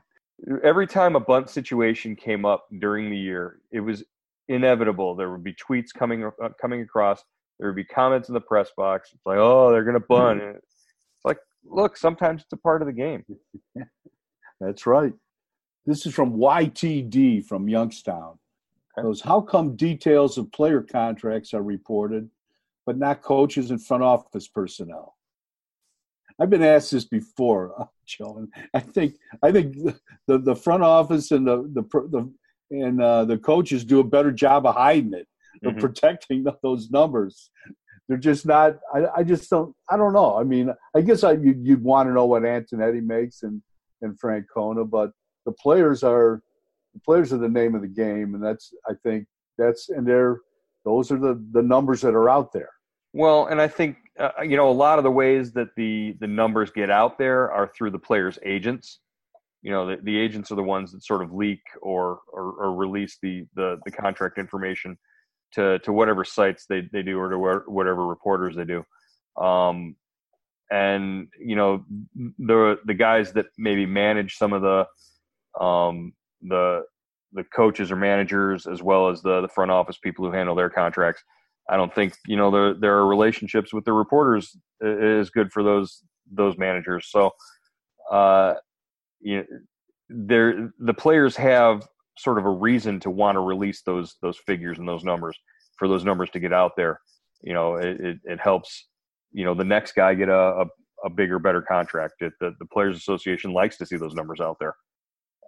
Every 0.64 0.88
time 0.88 1.16
a 1.16 1.20
bunt 1.20 1.50
situation 1.50 2.16
came 2.16 2.46
up 2.46 2.66
during 2.80 3.10
the 3.10 3.18
year, 3.18 3.60
it 3.72 3.82
was 3.82 4.04
inevitable. 4.52 5.16
There 5.16 5.32
would 5.32 5.44
be 5.44 5.54
tweets 5.54 5.94
coming 5.94 6.26
uh, 6.26 6.50
coming 6.60 6.82
across. 6.82 7.24
There 7.60 7.70
would 7.70 7.76
be 7.76 7.84
comments 7.84 8.28
in 8.28 8.34
the 8.34 8.42
press 8.42 8.70
box. 8.76 9.12
It's 9.14 9.26
like, 9.26 9.38
oh, 9.38 9.72
they're 9.72 9.84
going 9.84 10.00
to 10.00 10.06
bunt. 10.08 10.42
Mm-hmm. 10.42 10.58
It's 10.58 11.26
like, 11.26 11.38
look, 11.64 11.96
sometimes 11.96 12.42
it's 12.42 12.54
a 12.54 12.58
part 12.58 12.82
of 12.82 12.88
the 12.88 12.94
game. 12.94 13.24
That's 14.60 14.86
right. 14.86 15.14
This 15.86 16.06
is 16.06 16.14
from 16.14 16.38
YTD 16.38 17.46
from 17.46 17.68
Youngstown. 17.68 18.38
Goes, 19.00 19.22
how 19.22 19.42
come 19.42 19.76
details 19.76 20.38
of 20.38 20.52
player 20.52 20.82
contracts 20.82 21.54
are 21.54 21.64
reported, 21.64 22.30
but 22.86 22.98
not 22.98 23.22
coaches 23.22 23.72
and 23.72 23.84
front 23.84 24.04
office 24.04 24.48
personnel? 24.48 25.16
I've 26.40 26.50
been 26.50 26.64
asked 26.64 26.92
this 26.92 27.06
before, 27.06 27.88
Joe, 28.06 28.48
I 28.74 28.80
think 28.80 29.16
I 29.44 29.52
think 29.52 29.76
the, 30.28 30.40
the 30.40 30.56
front 30.56 30.84
office 30.84 31.32
and 31.32 31.48
the 31.48 31.58
the, 31.74 31.84
the 31.84 32.34
and 32.72 33.02
uh, 33.02 33.26
the 33.26 33.38
coaches 33.38 33.86
do 33.86 34.00
a 34.00 34.04
better 34.04 34.32
job 34.32 34.66
of 34.66 34.76
hiding 34.76 35.14
it, 35.14 35.28
of 35.64 35.74
mm-hmm. 35.74 35.82
protecting 35.82 36.46
those 36.64 36.90
numbers. 36.90 37.52
They're 38.08 38.18
just 38.18 38.46
not. 38.46 38.78
I, 38.94 39.06
I 39.18 39.24
just 39.24 39.50
don't. 39.50 39.76
I 39.90 39.98
don't 39.98 40.14
know. 40.14 40.38
I 40.38 40.44
mean, 40.44 40.74
I 40.96 41.02
guess 41.02 41.24
I 41.24 41.34
you'd, 41.34 41.66
you'd 41.66 41.84
want 41.84 42.10
to 42.10 42.14
know 42.14 42.26
what 42.26 42.44
Antonetti 42.44 43.04
makes 43.04 43.44
and 43.44 43.62
and 44.02 44.20
Francona, 44.20 44.90
but 44.90 45.12
the 45.46 45.52
players 45.52 46.04
are 46.04 46.42
the 46.94 47.00
players 47.02 47.32
are 47.32 47.38
the 47.38 47.50
name 47.50 47.76
of 47.76 47.82
the 47.82 47.88
game, 47.88 48.36
and 48.36 48.44
that's 48.44 48.74
I 48.90 48.94
think 49.04 49.28
that's 49.58 49.90
and 49.90 50.06
they're 50.06 50.40
those 50.84 51.12
are 51.12 51.20
the 51.20 51.42
the 51.52 51.62
numbers 51.62 52.02
that 52.02 52.16
are 52.16 52.30
out 52.30 52.52
there. 52.52 52.70
Well, 53.14 53.48
and 53.48 53.62
I 53.62 53.68
think 53.68 53.98
uh, 54.20 54.42
you 54.42 54.58
know 54.58 54.70
a 54.70 54.74
lot 54.74 54.98
of 54.98 55.04
the 55.04 55.12
ways 55.12 55.52
that 55.54 55.70
the 55.76 56.16
the 56.20 56.28
numbers 56.28 56.72
get 56.72 56.90
out 56.90 57.18
there 57.18 57.52
are 57.52 57.68
through 57.68 57.92
the 57.92 58.00
players' 58.00 58.40
agents. 58.44 59.00
You 59.62 59.72
know, 59.72 59.88
the, 59.88 59.98
the 60.02 60.18
agents 60.18 60.52
are 60.52 60.56
the 60.56 60.64
ones 60.64 60.92
that 60.92 61.04
sort 61.04 61.22
of 61.22 61.34
leak 61.34 61.62
or, 61.82 62.20
or, 62.34 62.54
or 62.54 62.76
release 62.76 63.18
the, 63.22 63.46
the 63.56 63.78
the 63.86 63.92
contract 63.92 64.38
information 64.38 64.98
to 65.54 65.80
to 65.80 65.94
whatever 65.94 66.24
sites 66.24 66.66
they 66.68 66.90
they 66.92 67.04
do 67.04 67.20
or 67.20 67.30
to 67.30 67.62
whatever 67.70 68.08
reporters 68.08 68.56
they 68.56 68.66
do. 68.66 68.84
Um, 69.42 69.96
and 70.72 71.28
you 71.40 71.56
know 71.56 71.84
the 72.40 72.78
the 72.86 72.94
guys 72.94 73.34
that 73.34 73.48
maybe 73.58 73.86
manage 73.86 74.38
some 74.38 74.54
of 74.54 74.62
the 74.62 75.64
um, 75.64 76.14
the 76.42 76.84
the 77.34 77.44
coaches 77.44 77.92
or 77.92 77.96
managers 77.96 78.68
as 78.68 78.82
well 78.82 79.10
as 79.10 79.22
the 79.22 79.42
the 79.42 79.50
front 79.50 79.72
office 79.72 79.98
people 79.98 80.26
who 80.26 80.32
handle 80.32 80.56
their 80.56 80.70
contracts. 80.70 81.24
I 81.70 81.78
don't 81.78 81.94
think 81.94 82.14
you 82.26 82.38
know 82.38 82.74
there 82.74 82.96
are 82.96 83.08
relationships 83.08 83.74
with 83.74 83.86
the 83.86 83.94
reporters 83.94 84.58
is 84.82 85.30
good 85.30 85.52
for 85.52 85.62
those 85.62 86.04
those 86.32 86.58
managers. 86.58 87.08
So, 87.10 87.32
uh, 88.12 88.56
you 89.22 89.38
know, 89.38 89.44
there 90.10 90.72
the 90.80 90.94
players 90.94 91.36
have 91.36 91.88
sort 92.18 92.38
of 92.38 92.46
a 92.46 92.50
reason 92.50 93.00
to 93.00 93.10
want 93.10 93.36
to 93.36 93.40
release 93.40 93.82
those 93.84 94.16
those 94.22 94.38
figures 94.38 94.80
and 94.80 94.88
those 94.88 95.04
numbers 95.04 95.38
for 95.78 95.88
those 95.88 96.04
numbers 96.04 96.30
to 96.32 96.40
get 96.40 96.54
out 96.54 96.74
there. 96.76 97.00
You 97.42 97.54
know, 97.54 97.76
it, 97.76 98.00
it, 98.00 98.18
it 98.26 98.40
helps 98.40 98.88
you 99.32 99.46
know 99.46 99.54
the 99.54 99.64
next 99.64 99.94
guy 99.94 100.14
get 100.14 100.30
a, 100.30 100.34
a, 100.34 100.66
a 101.06 101.10
bigger, 101.10 101.40
better 101.40 101.62
contract. 101.62 102.16
It, 102.20 102.34
the 102.40 102.54
the 102.60 102.66
Players 102.66 102.98
Association 102.98 103.54
likes 103.54 103.78
to 103.78 103.86
see 103.86 103.98
those 103.98 104.14
numbers 104.14 104.42
out 104.42 104.58
there. 104.60 104.76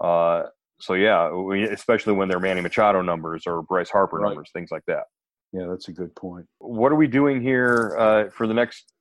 Uh, 0.01 0.43
so 0.79 0.93
yeah, 0.95 1.31
we, 1.31 1.63
especially 1.63 2.13
when 2.13 2.27
they're 2.27 2.39
Manny 2.39 2.61
Machado 2.61 3.01
numbers 3.01 3.43
or 3.45 3.61
Bryce 3.61 3.89
Harper 3.89 4.17
right. 4.17 4.29
numbers, 4.29 4.49
things 4.53 4.69
like 4.71 4.83
that. 4.87 5.03
Yeah, 5.51 5.67
that's 5.69 5.87
a 5.87 5.91
good 5.91 6.15
point. 6.15 6.47
What 6.59 6.91
are 6.91 6.95
we 6.95 7.07
doing 7.07 7.41
here 7.41 7.95
uh, 7.99 8.29
for 8.31 8.47
the 8.47 8.53
next 8.53 8.92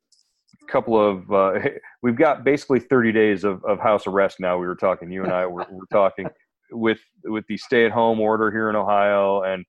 couple 0.69 0.99
of? 0.99 1.31
Uh, 1.33 1.61
we've 2.03 2.17
got 2.17 2.45
basically 2.45 2.81
30 2.81 3.13
days 3.13 3.45
of, 3.45 3.65
of 3.65 3.79
house 3.81 4.07
arrest 4.07 4.41
now. 4.41 4.59
We 4.59 4.67
were 4.67 4.77
talking, 4.77 5.11
you 5.11 5.25
and 5.25 5.33
I 5.33 5.47
were, 5.47 5.67
were 5.71 5.87
talking 5.93 6.27
with 6.71 7.01
with 7.25 7.45
the 7.49 7.57
stay 7.57 7.85
at 7.85 7.93
home 7.93 8.21
order 8.21 8.51
here 8.51 8.71
in 8.71 8.77
Ohio, 8.77 9.43
and 9.43 9.65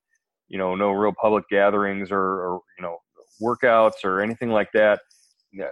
you 0.47 0.57
know, 0.57 0.75
no 0.75 0.91
real 0.91 1.13
public 1.19 1.47
gatherings 1.49 2.11
or, 2.11 2.19
or 2.19 2.61
you 2.77 2.83
know 2.83 2.97
workouts 3.41 4.03
or 4.03 4.21
anything 4.21 4.49
like 4.49 4.69
that. 4.73 4.99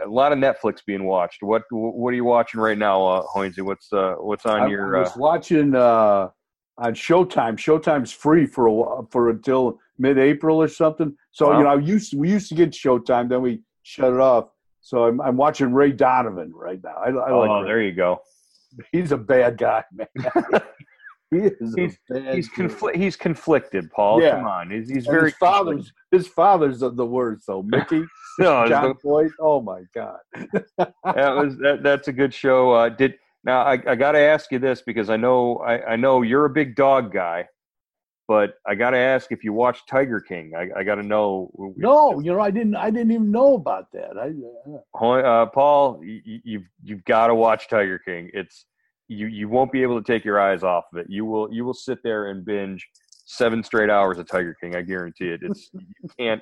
A 0.04 0.08
lot 0.08 0.32
of 0.32 0.38
Netflix 0.38 0.80
being 0.86 1.06
watched. 1.06 1.42
What 1.42 1.64
what 1.72 2.10
are 2.10 2.16
you 2.16 2.26
watching 2.26 2.60
right 2.60 2.78
now, 2.78 3.06
uh, 3.06 3.26
Hoynesy? 3.34 3.62
What's 3.62 3.92
uh, 3.92 4.16
what's 4.20 4.46
on 4.46 4.62
I, 4.62 4.68
your? 4.68 4.98
I 4.98 5.00
was 5.02 5.10
uh, 5.10 5.14
watching 5.18 5.76
uh, 5.76 6.30
on 6.78 6.94
Showtime. 6.94 7.58
Showtime's 7.58 8.12
free 8.12 8.46
for 8.46 8.68
a 8.68 9.04
for 9.10 9.30
until 9.30 9.80
mid-April 9.98 10.62
or 10.62 10.68
something. 10.68 11.16
So 11.32 11.50
wow. 11.50 11.58
you 11.58 11.64
know, 11.64 11.70
I 11.70 11.76
used 11.78 12.12
to, 12.12 12.18
we 12.18 12.30
used 12.30 12.50
to 12.50 12.56
get 12.56 12.72
Showtime, 12.72 13.30
then 13.30 13.42
we 13.42 13.62
shut 13.84 14.14
it 14.14 14.20
off. 14.20 14.50
So 14.82 15.06
I'm, 15.06 15.22
I'm 15.22 15.38
watching 15.38 15.74
Ray 15.74 15.92
Donovan 15.92 16.52
right 16.54 16.80
now. 16.84 16.96
I, 16.96 17.10
I 17.10 17.32
oh, 17.32 17.40
like. 17.40 17.66
there 17.66 17.82
you 17.82 17.92
go. 17.92 18.22
He's 18.92 19.12
a 19.12 19.18
bad 19.18 19.58
guy, 19.58 19.84
man. 19.94 20.08
he 21.32 21.38
is 21.38 21.74
he's 21.76 21.98
he's, 22.34 22.50
confl- 22.50 22.96
he's 22.96 23.16
conflicted, 23.16 23.90
Paul. 23.92 24.22
Yeah. 24.22 24.38
Come 24.38 24.48
on, 24.48 24.72
he's, 24.72 24.90
he's 24.90 25.06
very 25.06 25.30
his 25.32 25.38
father's 25.38 25.94
his 26.12 26.28
father's 26.28 26.80
the, 26.80 26.90
the 26.90 27.06
word. 27.06 27.42
So 27.42 27.64
Mickey, 27.64 28.04
no, 28.40 28.68
John 28.68 28.90
the, 28.90 28.96
Boyd. 29.04 29.32
Oh 29.40 29.62
my 29.62 29.84
God, 29.94 30.20
that 30.78 31.36
was 31.36 31.58
that, 31.58 31.80
that's 31.84 32.08
a 32.08 32.14
good 32.14 32.34
show. 32.34 32.72
Uh, 32.72 32.90
did 32.90 33.16
now 33.44 33.62
I, 33.62 33.74
I 33.88 33.96
got 33.96 34.12
to 34.12 34.20
ask 34.20 34.52
you 34.52 34.60
this 34.60 34.82
because 34.82 35.10
I 35.10 35.18
know 35.18 35.58
I, 35.58 35.94
I 35.94 35.96
know 35.96 36.22
you're 36.22 36.46
a 36.46 36.50
big 36.50 36.76
dog 36.76 37.14
guy, 37.14 37.48
but 38.32 38.54
I 38.66 38.76
got 38.76 38.92
to 38.92 38.98
ask 38.98 39.34
if 39.34 39.44
you 39.44 39.52
watched 39.52 39.90
Tiger 39.90 40.22
King. 40.22 40.54
I, 40.58 40.70
I 40.80 40.84
got 40.86 40.96
to 40.96 41.04
know. 41.04 41.52
No, 41.76 42.22
you 42.22 42.32
know 42.32 42.40
I 42.40 42.50
didn't. 42.50 42.78
I 42.78 42.90
didn't 42.90 43.12
even 43.12 43.30
know 43.30 43.56
about 43.56 43.92
that. 43.92 44.18
I, 44.18 45.20
uh, 45.20 45.48
Paul, 45.48 46.00
you, 46.02 46.40
you've 46.46 46.64
you've 46.82 47.04
got 47.04 47.28
to 47.28 47.36
watch 47.36 47.68
Tiger 47.68 48.00
King. 48.00 48.32
It's 48.34 48.68
you 49.10 49.28
you 49.28 49.50
won't 49.50 49.70
be 49.70 49.82
able 49.82 50.02
to 50.02 50.14
take 50.14 50.24
your 50.24 50.40
eyes 50.40 50.64
off 50.64 50.86
of 50.94 51.00
it. 51.00 51.08
You 51.10 51.26
will 51.26 51.52
you 51.52 51.66
will 51.66 51.74
sit 51.74 52.02
there 52.04 52.30
and 52.30 52.46
binge 52.46 52.88
seven 53.26 53.62
straight 53.64 53.90
hours 53.90 54.18
of 54.18 54.30
Tiger 54.30 54.56
King. 54.62 54.78
I 54.78 54.82
guarantee 54.82 55.32
it. 55.32 55.42
It's 55.44 55.70
you 55.74 56.10
can't 56.18 56.42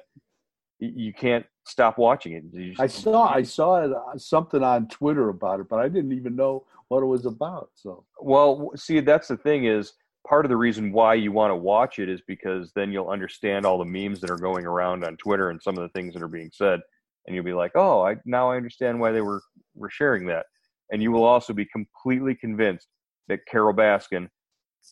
you 0.78 1.12
can't 1.12 1.44
stop 1.66 1.98
watching 1.98 2.34
it. 2.34 2.76
I 2.78 2.86
saw 2.86 3.34
I 3.34 3.42
saw 3.42 3.84
it, 3.84 3.92
uh, 3.92 4.16
something 4.20 4.62
on 4.62 4.90
Twitter 4.90 5.30
about 5.30 5.60
it, 5.60 5.68
but 5.68 5.80
I 5.80 5.90
didn't 5.90 6.12
even 6.12 6.36
know 6.36 6.68
what 6.90 7.02
it 7.02 7.08
was 7.08 7.26
about. 7.26 7.72
So 7.74 8.06
well, 8.22 8.74
see, 8.76 9.00
that's 9.00 9.30
the 9.30 9.38
thing 9.38 9.66
is 9.66 9.94
part 10.30 10.46
of 10.46 10.50
the 10.50 10.58
reason 10.58 10.92
why 10.92 11.16
you 11.16 11.32
want 11.32 11.52
to 11.52 11.56
watch 11.56 12.00
it 12.00 12.08
is 12.08 12.22
because 12.28 12.72
then 12.76 12.92
you'll 12.92 13.10
understand 13.10 13.66
all 13.66 13.80
the 13.80 13.86
memes 13.86 14.22
that 14.22 14.30
are 14.30 14.38
going 14.38 14.66
around 14.66 15.04
on 15.04 15.18
Twitter 15.18 15.50
and 15.50 15.62
some 15.62 15.78
of 15.78 15.82
the 15.82 15.90
things 15.90 16.14
that 16.14 16.24
are 16.24 16.28
being 16.28 16.52
said, 16.54 16.80
and 17.26 17.36
you'll 17.36 17.44
be 17.44 17.54
like, 17.54 17.72
oh, 17.76 18.06
I 18.06 18.16
now 18.26 18.52
I 18.52 18.58
understand 18.58 19.00
why 19.00 19.12
they 19.12 19.22
were 19.22 19.42
were 19.76 19.90
sharing 19.90 20.28
that 20.28 20.46
and 20.92 21.02
you 21.02 21.12
will 21.12 21.24
also 21.24 21.54
be 21.54 21.66
completely 21.66 22.36
convinced 22.36 22.88
that 23.28 23.46
Carole 23.50 23.74
Baskin 23.74 24.28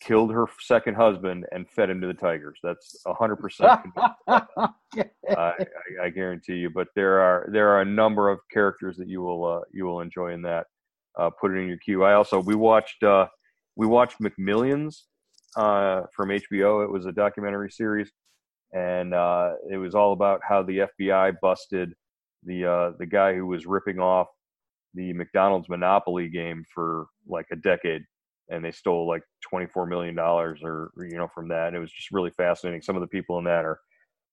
killed 0.01 0.31
her 0.31 0.45
second 0.59 0.95
husband 0.95 1.45
and 1.51 1.69
fed 1.69 1.89
him 1.89 2.01
to 2.01 2.07
the 2.07 2.13
tigers. 2.13 2.59
That's 2.61 3.01
a 3.05 3.13
hundred 3.13 3.37
percent. 3.37 3.81
I 4.27 6.09
guarantee 6.13 6.55
you. 6.55 6.69
But 6.69 6.87
there 6.95 7.19
are 7.19 7.49
there 7.51 7.69
are 7.69 7.81
a 7.81 7.85
number 7.85 8.29
of 8.29 8.39
characters 8.51 8.97
that 8.97 9.07
you 9.07 9.21
will 9.21 9.45
uh, 9.45 9.61
you 9.73 9.85
will 9.85 10.01
enjoy 10.01 10.33
in 10.33 10.41
that. 10.43 10.67
Uh, 11.17 11.31
put 11.31 11.51
it 11.51 11.59
in 11.59 11.67
your 11.67 11.77
queue. 11.77 12.03
I 12.03 12.13
also 12.13 12.39
we 12.39 12.53
watched 12.53 13.01
uh, 13.01 13.27
we 13.75 13.87
watched 13.87 14.19
McMillions 14.21 15.03
uh, 15.55 16.03
from 16.15 16.29
HBO. 16.29 16.83
It 16.83 16.91
was 16.91 17.05
a 17.05 17.11
documentary 17.11 17.71
series, 17.71 18.11
and 18.73 19.13
uh, 19.13 19.53
it 19.69 19.77
was 19.77 19.95
all 19.95 20.13
about 20.13 20.41
how 20.47 20.63
the 20.63 20.87
FBI 20.99 21.35
busted 21.41 21.93
the 22.43 22.65
uh, 22.65 22.91
the 22.99 23.05
guy 23.05 23.33
who 23.35 23.45
was 23.45 23.65
ripping 23.65 23.99
off 23.99 24.27
the 24.93 25.13
McDonald's 25.13 25.69
Monopoly 25.69 26.29
game 26.29 26.63
for 26.73 27.07
like 27.27 27.47
a 27.51 27.55
decade, 27.55 28.03
and 28.49 28.63
they 28.63 28.71
stole 28.71 29.07
like 29.07 29.23
twenty 29.47 29.67
four 29.67 29.85
million 29.85 30.15
dollars 30.15 30.59
or 30.63 30.91
you 30.97 31.17
know 31.17 31.27
from 31.33 31.47
that. 31.49 31.67
And 31.67 31.75
it 31.75 31.79
was 31.79 31.91
just 31.91 32.11
really 32.11 32.31
fascinating. 32.31 32.81
Some 32.81 32.95
of 32.95 33.01
the 33.01 33.07
people 33.07 33.37
in 33.37 33.45
that 33.45 33.65
are 33.65 33.79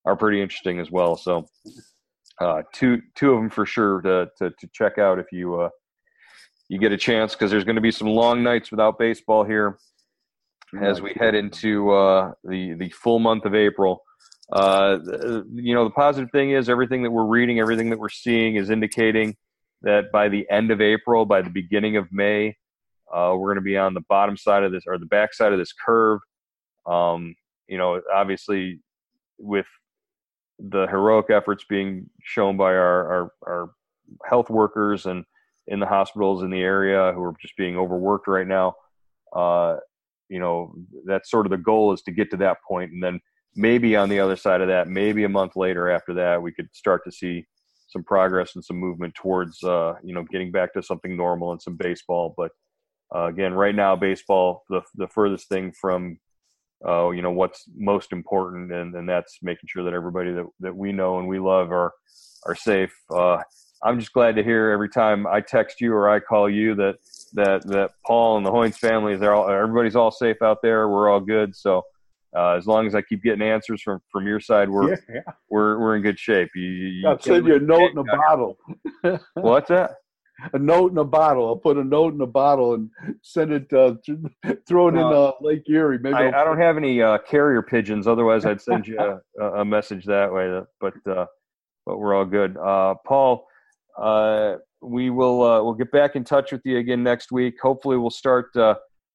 are 0.04 0.16
pretty 0.16 0.42
interesting 0.42 0.80
as 0.80 0.90
well. 0.90 1.16
So 1.16 1.46
uh, 2.40 2.62
two 2.72 3.00
two 3.14 3.32
of 3.32 3.40
them 3.40 3.50
for 3.50 3.66
sure 3.66 4.00
to 4.02 4.28
to, 4.38 4.50
to 4.50 4.68
check 4.72 4.98
out 4.98 5.18
if 5.18 5.32
you 5.32 5.60
uh, 5.60 5.70
you 6.68 6.78
get 6.78 6.92
a 6.92 6.96
chance 6.96 7.34
because 7.34 7.50
there's 7.50 7.64
going 7.64 7.76
to 7.76 7.82
be 7.82 7.90
some 7.90 8.08
long 8.08 8.42
nights 8.42 8.70
without 8.70 8.98
baseball 8.98 9.44
here 9.44 9.78
as 10.82 11.00
we 11.00 11.12
head 11.18 11.34
into 11.34 11.90
uh, 11.90 12.32
the 12.44 12.74
the 12.74 12.90
full 12.90 13.18
month 13.18 13.44
of 13.44 13.54
April. 13.54 14.02
Uh, 14.52 14.98
you 15.54 15.74
know, 15.74 15.84
the 15.84 15.94
positive 15.94 16.30
thing 16.30 16.50
is 16.50 16.68
everything 16.68 17.02
that 17.02 17.10
we're 17.10 17.24
reading, 17.24 17.60
everything 17.60 17.90
that 17.90 17.98
we're 17.98 18.08
seeing 18.08 18.56
is 18.56 18.70
indicating 18.70 19.34
that 19.82 20.12
by 20.12 20.28
the 20.28 20.46
end 20.50 20.70
of 20.70 20.80
April, 20.80 21.24
by 21.24 21.40
the 21.40 21.50
beginning 21.50 21.96
of 21.96 22.06
May, 22.12 22.56
uh, 23.12 23.34
we're 23.36 23.54
going 23.54 23.56
to 23.56 23.62
be 23.62 23.76
on 23.76 23.94
the 23.94 24.02
bottom 24.08 24.36
side 24.36 24.62
of 24.62 24.72
this 24.72 24.84
or 24.86 24.98
the 24.98 25.06
back 25.06 25.32
side 25.32 25.52
of 25.52 25.58
this 25.58 25.72
curve. 25.72 26.20
Um, 26.86 27.34
you 27.68 27.78
know, 27.78 28.00
obviously, 28.14 28.80
with 29.38 29.66
the 30.58 30.86
heroic 30.86 31.30
efforts 31.30 31.64
being 31.68 32.08
shown 32.22 32.56
by 32.56 32.74
our, 32.74 33.12
our, 33.12 33.32
our 33.46 33.70
health 34.28 34.50
workers 34.50 35.06
and 35.06 35.24
in 35.66 35.80
the 35.80 35.86
hospitals 35.86 36.42
in 36.42 36.50
the 36.50 36.60
area 36.60 37.12
who 37.14 37.22
are 37.22 37.34
just 37.40 37.56
being 37.56 37.76
overworked 37.76 38.28
right 38.28 38.46
now. 38.46 38.74
Uh, 39.34 39.76
you 40.28 40.38
know, 40.38 40.74
that's 41.04 41.30
sort 41.30 41.46
of 41.46 41.50
the 41.50 41.58
goal 41.58 41.92
is 41.92 42.02
to 42.02 42.12
get 42.12 42.30
to 42.30 42.36
that 42.38 42.58
point, 42.66 42.92
and 42.92 43.02
then 43.02 43.20
maybe 43.56 43.96
on 43.96 44.08
the 44.08 44.18
other 44.18 44.36
side 44.36 44.60
of 44.60 44.68
that, 44.68 44.88
maybe 44.88 45.24
a 45.24 45.28
month 45.28 45.56
later 45.56 45.90
after 45.90 46.14
that, 46.14 46.42
we 46.42 46.52
could 46.52 46.68
start 46.72 47.02
to 47.04 47.12
see 47.12 47.44
some 47.88 48.02
progress 48.02 48.54
and 48.54 48.64
some 48.64 48.76
movement 48.76 49.14
towards 49.14 49.62
uh, 49.62 49.94
you 50.02 50.14
know 50.14 50.24
getting 50.24 50.50
back 50.50 50.72
to 50.74 50.82
something 50.82 51.16
normal 51.16 51.52
and 51.52 51.62
some 51.62 51.76
baseball. 51.76 52.34
But 52.36 52.50
uh, 53.14 53.26
again, 53.26 53.54
right 53.54 53.74
now, 53.74 53.96
baseball 53.96 54.64
the 54.68 54.82
the 54.96 55.08
furthest 55.08 55.48
thing 55.48 55.72
from 55.72 56.18
uh, 56.86 57.10
you 57.10 57.22
know 57.22 57.30
what's 57.30 57.64
most 57.76 58.12
important, 58.12 58.72
and, 58.72 58.94
and 58.94 59.08
that's 59.08 59.38
making 59.42 59.68
sure 59.68 59.84
that 59.84 59.94
everybody 59.94 60.32
that, 60.32 60.46
that 60.60 60.76
we 60.76 60.92
know 60.92 61.18
and 61.18 61.28
we 61.28 61.38
love 61.38 61.70
are 61.70 61.92
are 62.46 62.56
safe. 62.56 62.94
Uh, 63.10 63.38
I'm 63.82 64.00
just 64.00 64.12
glad 64.12 64.36
to 64.36 64.42
hear 64.42 64.70
every 64.70 64.88
time 64.88 65.26
I 65.26 65.40
text 65.40 65.80
you 65.80 65.92
or 65.92 66.08
I 66.08 66.18
call 66.18 66.48
you 66.48 66.74
that 66.76 66.96
that 67.34 67.66
that 67.66 67.90
Paul 68.06 68.36
and 68.36 68.46
the 68.46 68.50
Hoynes 68.50 68.76
family 68.76 69.12
is 69.12 69.22
all 69.22 69.48
everybody's 69.48 69.96
all 69.96 70.10
safe 70.10 70.40
out 70.42 70.58
there. 70.62 70.88
We're 70.88 71.08
all 71.08 71.20
good. 71.20 71.54
So 71.54 71.82
uh, 72.36 72.52
as 72.52 72.66
long 72.66 72.86
as 72.86 72.94
I 72.94 73.02
keep 73.02 73.22
getting 73.22 73.42
answers 73.42 73.82
from 73.82 74.00
from 74.10 74.26
your 74.26 74.40
side, 74.40 74.68
we're 74.68 74.90
yeah, 74.90 74.96
yeah. 75.08 75.20
we're 75.48 75.78
we're 75.78 75.96
in 75.96 76.02
good 76.02 76.18
shape. 76.18 76.50
You, 76.54 76.62
you 76.62 77.08
I'll 77.08 77.20
send 77.20 77.46
you 77.46 77.56
a 77.56 77.60
note 77.60 77.92
in 77.92 77.98
a 77.98 78.04
bottle. 78.04 78.58
What's 79.34 79.68
that? 79.68 79.92
A 80.52 80.58
note 80.58 80.90
in 80.90 80.98
a 80.98 81.04
bottle. 81.04 81.46
I'll 81.46 81.56
put 81.56 81.76
a 81.76 81.84
note 81.84 82.14
in 82.14 82.20
a 82.20 82.26
bottle 82.26 82.74
and 82.74 82.90
send 83.22 83.52
it. 83.52 83.72
Uh, 83.72 83.94
throw 84.66 84.88
it 84.88 84.96
uh, 84.96 84.98
in 84.98 85.14
uh, 85.14 85.32
Lake 85.40 85.62
Erie. 85.68 85.98
Maybe 86.00 86.16
I, 86.16 86.28
I 86.28 86.44
don't 86.44 86.58
have 86.58 86.76
any 86.76 87.00
uh, 87.00 87.18
carrier 87.18 87.62
pigeons. 87.62 88.08
Otherwise, 88.08 88.44
I'd 88.44 88.60
send 88.60 88.88
you 88.88 88.98
a, 89.40 89.44
a 89.44 89.64
message 89.64 90.04
that 90.06 90.32
way. 90.32 90.60
But 90.80 90.94
uh, 91.08 91.26
but 91.86 91.98
we're 91.98 92.14
all 92.14 92.24
good. 92.24 92.56
Uh, 92.56 92.94
Paul, 93.06 93.46
we 94.84 95.10
will 95.10 95.38
we'll 95.64 95.74
get 95.74 95.90
back 95.90 96.16
in 96.16 96.24
touch 96.24 96.52
with 96.52 96.62
you 96.64 96.78
again 96.78 97.02
next 97.02 97.32
week. 97.32 97.54
Hopefully, 97.60 97.96
we'll 97.96 98.10
start 98.10 98.50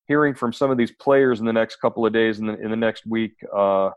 hearing 0.10 0.34
from 0.34 0.52
some 0.52 0.72
of 0.72 0.78
these 0.78 0.92
players 0.92 1.40
in 1.40 1.46
the 1.46 1.54
next 1.54 1.78
couple 1.78 2.06
of 2.06 2.12
days 2.12 2.40
in 2.40 2.48
the 2.48 2.60
in 2.60 2.70
the 2.72 2.76
next 2.76 3.06
week. 3.06 3.34
Uh, 3.56 3.92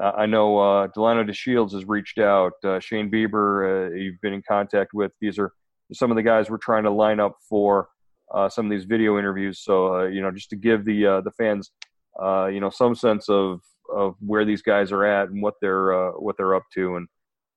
I 0.00 0.26
know 0.26 0.58
uh, 0.58 0.88
Delino 0.88 1.28
DeShields 1.28 1.72
has 1.72 1.84
reached 1.84 2.18
out. 2.18 2.54
Uh, 2.64 2.80
Shane 2.80 3.10
Bieber, 3.10 3.92
uh, 3.92 3.94
you've 3.94 4.20
been 4.22 4.32
in 4.32 4.42
contact 4.42 4.94
with. 4.94 5.12
These 5.20 5.38
are 5.38 5.52
some 5.92 6.10
of 6.10 6.16
the 6.16 6.22
guys 6.22 6.48
we're 6.48 6.56
trying 6.56 6.84
to 6.84 6.90
line 6.90 7.20
up 7.20 7.36
for 7.46 7.88
uh, 8.32 8.48
some 8.48 8.64
of 8.64 8.70
these 8.70 8.84
video 8.84 9.18
interviews. 9.18 9.60
So 9.60 9.94
uh, 9.94 10.04
you 10.06 10.22
know, 10.22 10.30
just 10.30 10.50
to 10.50 10.56
give 10.56 10.84
the 10.84 11.06
uh, 11.06 11.20
the 11.20 11.30
fans 11.32 11.70
you 12.18 12.60
know 12.60 12.70
some 12.70 12.94
sense 12.94 13.28
of 13.28 13.60
of 13.94 14.16
where 14.20 14.46
these 14.46 14.62
guys 14.62 14.90
are 14.90 15.04
at 15.04 15.28
and 15.28 15.42
what 15.42 15.54
they're 15.60 16.10
what 16.12 16.36
they're 16.38 16.54
up 16.54 16.64
to, 16.74 16.96
and 16.96 17.06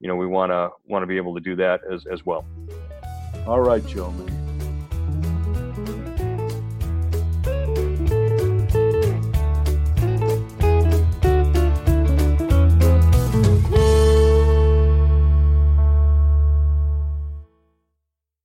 you 0.02 0.10
know, 0.10 0.18
we 0.18 0.28
want 0.28 0.52
to 0.52 0.70
want 0.86 1.04
to 1.04 1.08
be 1.08 1.18
able 1.18 1.34
to 1.36 1.42
do 1.42 1.56
that 1.56 1.80
as 1.90 2.06
as 2.06 2.26
well. 2.26 2.46
All 3.48 3.62
right, 3.62 3.86
Joe. 3.86 4.12